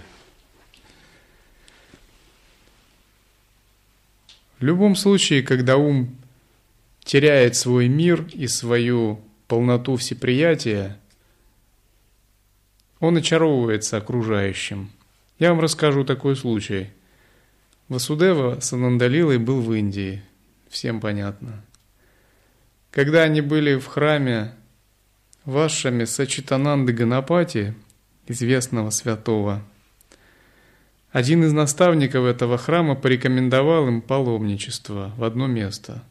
В 4.60 4.66
любом 4.66 4.98
случае, 4.98 5.44
когда 5.44 5.78
ум 5.78 6.14
теряет 7.06 7.56
свой 7.56 7.88
мир 7.88 8.28
и 8.34 8.48
свою 8.48 9.22
полноту 9.48 9.96
всеприятия, 9.96 11.00
он 13.00 13.18
очаровывается 13.18 13.98
окружающим. 13.98 14.92
Я 15.40 15.52
вам 15.52 15.60
расскажу 15.60 16.04
такой 16.04 16.36
случай. 16.36 16.90
Васудева 17.90 18.60
с 18.60 18.74
Анандалилой 18.74 19.38
был 19.38 19.62
в 19.62 19.74
Индии, 19.74 20.22
всем 20.70 21.00
понятно. 21.00 21.64
Когда 22.92 23.24
они 23.24 23.42
были 23.42 23.76
в 23.76 23.86
храме 23.86 24.54
Вашами 25.46 26.06
Сачитананды 26.06 26.94
Ганапати– 26.94 27.74
известного 28.28 28.90
святого. 28.90 29.64
Один 31.12 31.44
из 31.44 31.54
наставников 31.54 32.26
этого 32.26 32.58
храма 32.58 32.96
порекомендовал 32.96 33.88
им 33.88 34.02
паломничество 34.02 35.14
в 35.18 35.24
одно 35.24 35.48
место. 35.48 36.04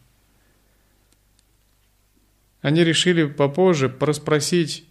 Они 2.62 2.82
решили 2.82 3.26
попозже 3.26 3.89
проспросить 3.89 4.84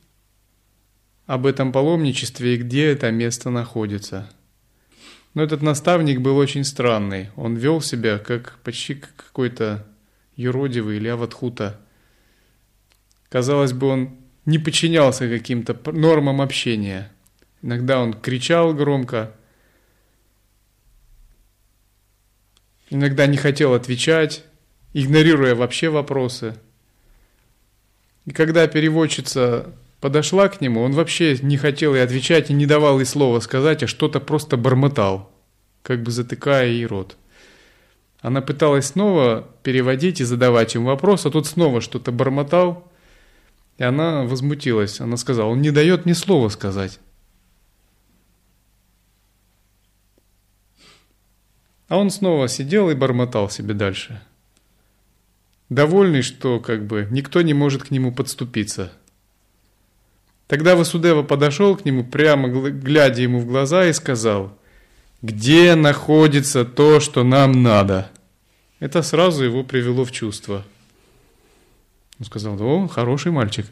об 1.26 1.46
этом 1.46 1.72
паломничестве 1.72 2.56
и 2.56 2.58
где 2.58 2.92
это 2.92 3.12
место 3.12 3.50
находится. 3.50 4.30
Но 5.34 5.44
этот 5.44 5.62
наставник 5.62 6.22
был 6.22 6.38
очень 6.38 6.64
странный. 6.64 7.30
Он 7.36 7.56
вел 7.56 7.82
себя 7.82 8.18
как 8.20 8.60
почти 8.64 8.96
как 8.96 9.16
какой-то 9.16 9.86
юродивый 10.36 10.98
или 10.98 11.08
аватхута. 11.08 11.80
Казалось 13.30 13.74
бы, 13.74 13.88
он 13.88 14.16
не 14.46 14.60
подчинялся 14.60 15.28
каким-то 15.28 15.78
нормам 15.92 16.42
общения– 16.42 17.12
Иногда 17.66 18.00
он 18.00 18.14
кричал 18.14 18.76
громко, 18.76 19.36
иногда 22.92 23.26
не 23.26 23.38
хотел 23.38 23.74
отвечать, 23.74 24.44
игнорируя 24.94 25.56
вообще 25.56 25.90
вопросы. 25.90 26.56
И 28.26 28.32
когда 28.34 28.68
переводчица 28.68 29.74
подошла 30.06 30.50
к 30.50 30.62
нему, 30.62 30.84
он 30.84 30.92
вообще 30.92 31.36
не 31.42 31.58
хотел 31.58 31.96
и 31.96 31.98
отвечать, 31.98 32.52
и 32.52 32.54
не 32.54 32.68
давал 32.68 33.00
ей 33.00 33.06
слова 33.06 33.40
сказать, 33.40 33.82
а 33.82 33.88
что-то 33.88 34.20
просто 34.20 34.56
бормотал, 34.56 35.32
как 35.82 36.04
бы 36.04 36.12
затыкая 36.12 36.68
ей 36.68 36.86
рот. 36.86 37.18
Она 38.20 38.44
пыталась 38.44 38.86
снова 38.86 39.50
переводить 39.64 40.22
и 40.22 40.24
задавать 40.24 40.76
ему 40.76 40.86
вопрос, 40.90 41.26
а 41.26 41.32
тут 41.32 41.48
снова 41.48 41.82
что-то 41.82 42.12
бормотал, 42.12 42.88
и 43.80 43.84
она 43.84 44.26
возмутилась. 44.26 45.02
Она 45.02 45.18
сказала, 45.18 45.50
он 45.50 45.64
не 45.64 45.72
дает 45.72 46.06
мне 46.06 46.14
слова 46.14 46.50
сказать. 46.50 47.00
А 51.88 51.98
он 51.98 52.12
снова 52.12 52.48
сидел 52.48 52.92
и 52.92 52.94
бормотал 52.94 53.50
себе 53.50 53.74
дальше. 53.74 54.22
Довольный, 55.70 56.22
что 56.22 56.60
как 56.60 56.86
бы 56.86 57.08
никто 57.10 57.42
не 57.42 57.56
может 57.56 57.86
к 57.86 57.90
нему 57.90 58.14
подступиться. 58.14 58.92
Тогда 60.48 60.76
Васудева 60.76 61.24
подошел 61.24 61.76
к 61.76 61.86
нему, 61.86 62.04
прямо 62.04 62.50
глядя 62.50 63.22
ему 63.22 63.40
в 63.40 63.48
глаза, 63.48 63.88
и 63.88 63.94
сказал, 63.94 64.56
где 65.22 65.74
находится 65.76 66.66
то, 66.66 67.00
что 67.00 67.24
нам 67.24 67.64
надо. 67.64 68.12
Это 68.80 69.02
сразу 69.02 69.44
его 69.44 69.64
привело 69.64 70.06
в 70.06 70.12
чувство. 70.12 70.64
Он 72.20 72.26
сказал, 72.26 72.62
о, 72.62 72.88
хороший 72.88 73.32
мальчик. 73.32 73.66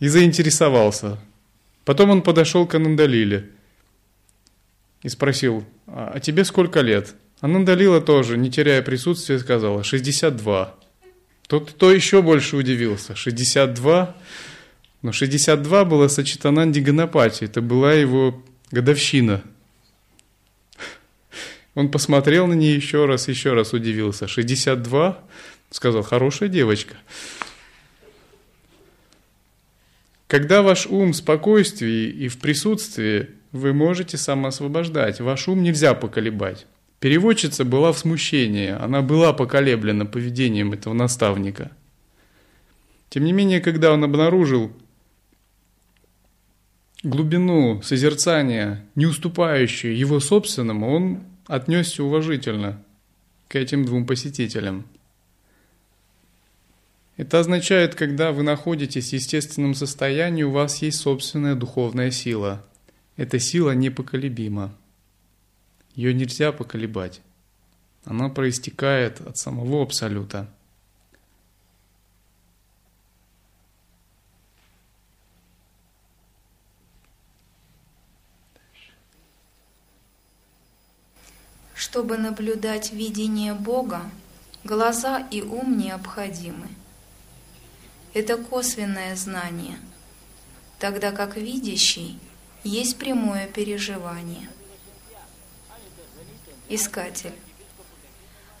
И 0.00 0.08
заинтересовался. 0.08 1.18
Потом 1.84 2.10
он 2.10 2.22
подошел 2.22 2.66
к 2.66 2.74
Анандалиле 2.74 3.50
и 5.02 5.08
спросил, 5.08 5.64
а 5.86 6.18
тебе 6.20 6.44
сколько 6.44 6.80
лет? 6.80 7.14
Анандалила 7.40 8.00
тоже, 8.00 8.38
не 8.38 8.50
теряя 8.50 8.82
присутствия, 8.82 9.38
сказала, 9.38 9.84
62. 9.84 10.76
Тот, 11.52 11.68
кто 11.68 11.92
еще 11.92 12.22
больше 12.22 12.56
удивился, 12.56 13.14
62? 13.14 14.16
Но 15.02 15.12
62 15.12 15.84
было 15.84 16.08
Сачитананди 16.08 16.80
Ганапати, 16.80 17.44
это 17.44 17.60
была 17.60 17.92
его 17.92 18.42
годовщина. 18.70 19.42
Он 21.74 21.90
посмотрел 21.90 22.46
на 22.46 22.54
нее 22.54 22.74
еще 22.74 23.04
раз, 23.04 23.28
еще 23.28 23.52
раз 23.52 23.74
удивился. 23.74 24.26
62? 24.28 25.22
Сказал, 25.70 26.00
хорошая 26.02 26.48
девочка. 26.48 26.94
Когда 30.28 30.62
ваш 30.62 30.86
ум 30.86 31.12
в 31.12 31.16
спокойствии 31.16 32.08
и 32.08 32.28
в 32.28 32.38
присутствии, 32.38 33.28
вы 33.50 33.74
можете 33.74 34.16
самоосвобождать. 34.16 35.20
Ваш 35.20 35.48
ум 35.48 35.62
нельзя 35.62 35.92
поколебать. 35.92 36.64
Переводчица 37.02 37.64
была 37.64 37.92
в 37.92 37.98
смущении, 37.98 38.68
она 38.68 39.02
была 39.02 39.32
поколеблена 39.32 40.06
поведением 40.06 40.72
этого 40.72 40.94
наставника. 40.94 41.72
Тем 43.08 43.24
не 43.24 43.32
менее, 43.32 43.60
когда 43.60 43.92
он 43.92 44.04
обнаружил 44.04 44.70
глубину 47.02 47.82
созерцания, 47.82 48.86
не 48.94 49.06
уступающую 49.06 49.98
его 49.98 50.20
собственному, 50.20 50.94
он 50.94 51.24
отнесся 51.48 52.04
уважительно 52.04 52.80
к 53.48 53.56
этим 53.56 53.84
двум 53.84 54.06
посетителям. 54.06 54.86
Это 57.16 57.40
означает, 57.40 57.96
когда 57.96 58.30
вы 58.30 58.44
находитесь 58.44 59.10
в 59.10 59.14
естественном 59.14 59.74
состоянии, 59.74 60.44
у 60.44 60.52
вас 60.52 60.80
есть 60.82 61.00
собственная 61.00 61.56
духовная 61.56 62.12
сила. 62.12 62.64
Эта 63.16 63.40
сила 63.40 63.72
непоколебима. 63.72 64.72
Ее 65.94 66.14
нельзя 66.14 66.52
поколебать. 66.52 67.20
Она 68.04 68.28
проистекает 68.28 69.20
от 69.20 69.36
самого 69.36 69.82
Абсолюта. 69.82 70.48
Чтобы 81.74 82.16
наблюдать 82.16 82.92
видение 82.92 83.54
Бога, 83.54 84.02
глаза 84.64 85.18
и 85.30 85.42
ум 85.42 85.76
необходимы. 85.78 86.68
Это 88.14 88.36
косвенное 88.36 89.14
знание, 89.16 89.76
тогда 90.78 91.12
как 91.12 91.36
видящий 91.36 92.18
есть 92.64 92.98
прямое 92.98 93.46
переживание. 93.46 94.48
Искатель. 96.74 97.34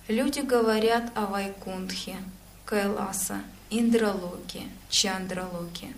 Люди 0.06 0.40
говорят 0.40 1.10
о 1.16 1.24
Вайкунтхе, 1.24 2.18
Кайласа, 2.66 3.40
Индралоке, 3.70 4.64
Чандралоке, 4.90 5.94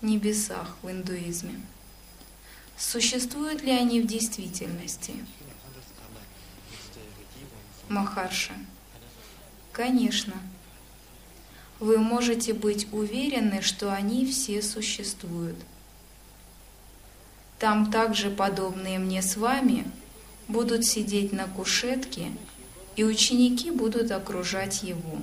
небесах 0.00 0.76
в 0.80 0.88
индуизме. 0.88 1.60
Существуют 2.78 3.64
ли 3.64 3.72
они 3.72 4.00
в 4.00 4.06
действительности? 4.06 5.14
Махарша. 7.88 8.54
Конечно. 9.72 10.34
Вы 11.80 11.98
можете 11.98 12.54
быть 12.54 12.86
уверены, 12.92 13.60
что 13.60 13.92
они 13.92 14.24
все 14.24 14.62
существуют. 14.62 15.56
Там 17.58 17.90
также 17.90 18.30
подобные 18.30 19.00
мне 19.00 19.20
с 19.20 19.36
вами 19.36 19.84
будут 20.52 20.84
сидеть 20.84 21.32
на 21.32 21.48
кушетке, 21.48 22.30
и 22.94 23.04
ученики 23.04 23.70
будут 23.70 24.12
окружать 24.12 24.82
его. 24.82 25.22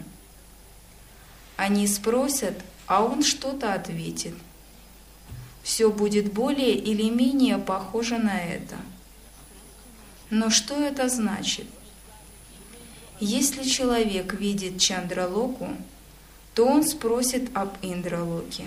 Они 1.55 1.87
спросят, 1.87 2.55
а 2.87 3.03
он 3.03 3.23
что-то 3.23 3.73
ответит. 3.73 4.33
Все 5.63 5.91
будет 5.91 6.33
более 6.33 6.73
или 6.73 7.09
менее 7.09 7.57
похоже 7.57 8.17
на 8.17 8.39
это. 8.39 8.75
Но 10.29 10.49
что 10.49 10.75
это 10.75 11.09
значит? 11.09 11.67
Если 13.19 13.63
человек 13.63 14.33
видит 14.33 14.79
Чандралоку, 14.79 15.69
то 16.55 16.65
он 16.65 16.83
спросит 16.83 17.49
об 17.53 17.77
Индралоке, 17.81 18.65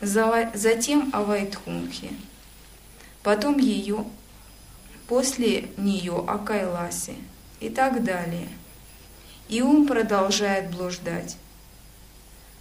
затем 0.00 1.10
о 1.12 1.22
Вайтхунхе, 1.22 2.10
потом 3.22 3.58
ее, 3.58 4.04
после 5.08 5.68
нее 5.76 6.24
о 6.26 6.38
Кайласе 6.38 7.14
и 7.60 7.68
так 7.68 8.04
далее. 8.04 8.48
И 9.48 9.60
ум 9.62 9.86
продолжает 9.86 10.70
блуждать. 10.70 11.36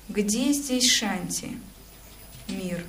Где 0.09 0.51
здесь 0.51 0.91
Шанти? 0.91 1.57
Мир. 2.47 2.83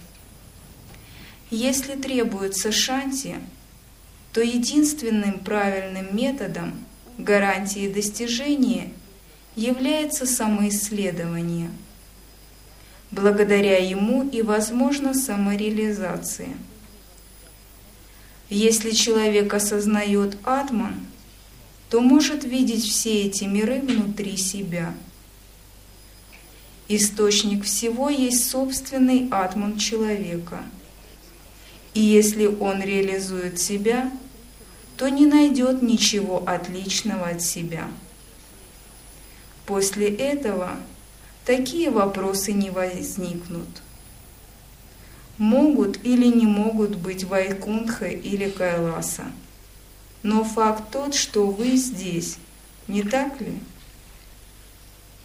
Если 1.50 1.94
требуется 1.94 2.72
Шанти, 2.72 3.36
то 4.32 4.40
единственным 4.40 5.38
правильным 5.40 6.16
методом– 6.16 6.74
гарантией 7.18 7.92
достижения 7.92 8.90
является 9.56 10.26
самоисследование. 10.26 11.70
Благодаря 13.10 13.78
ему 13.78 14.28
и 14.28 14.42
возможна 14.42 15.14
самореализация. 15.14 16.48
Если 18.54 18.92
человек 18.92 19.52
осознает 19.52 20.36
атман, 20.44 20.94
то 21.90 22.00
может 22.00 22.44
видеть 22.44 22.84
все 22.84 23.22
эти 23.22 23.44
миры 23.44 23.80
внутри 23.80 24.36
себя. 24.36 24.94
Источник 26.88 27.64
всего 27.64 28.08
есть 28.08 28.48
собственный 28.50 29.28
атман 29.30 29.78
человека. 29.78 30.62
И 31.94 32.00
если 32.00 32.46
он 32.46 32.82
реализует 32.82 33.58
себя– 33.60 34.10
то 34.96 35.08
не 35.08 35.26
найдет 35.26 35.82
ничего 35.82 36.42
отличного 36.46 37.28
от 37.28 37.42
себя. 37.42 37.88
После 39.66 40.08
этого 40.14 40.76
такие 41.44 41.90
вопросы 41.90 42.52
не 42.52 42.70
возникнут. 42.70 43.68
Могут 45.38 46.04
или 46.04 46.26
не 46.26 46.46
могут 46.46 46.96
быть 46.96 47.24
Вайкунха 47.24 48.06
или 48.06 48.48
Кайласа. 48.48 49.24
Но 50.22 50.44
факт 50.44 50.84
тот, 50.90 51.14
что 51.14 51.46
вы 51.46 51.76
здесь, 51.76 52.38
не 52.88 53.02
так 53.02 53.40
ли? 53.40 53.58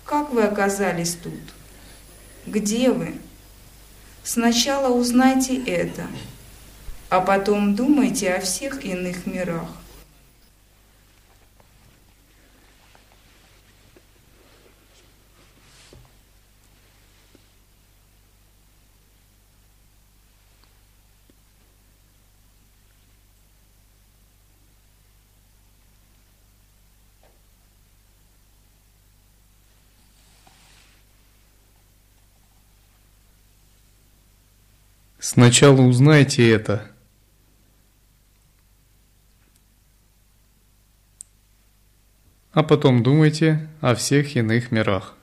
Как 0.05 0.31
вы 0.31 0.43
оказались 0.43 1.15
тут? 1.15 1.39
Где 2.45 2.91
вы? 2.91 3.15
Сначала 4.23 4.93
узнайте 4.93 5.63
это– 5.63 6.07
а 7.09 7.21
потом 7.21 7.75
думайте 7.75 8.31
о 8.33 8.39
всех 8.39 8.85
иных 8.85 9.25
мирах. 9.25 9.67
Сначала 35.31 35.81
узнайте 35.81 36.49
это, 36.49 36.87
а 42.51 42.63
потом 42.63 43.03
думайте 43.03 43.69
о 43.79 43.93
всех 43.93 44.35
иных 44.35 44.71
мирах. 44.71 45.18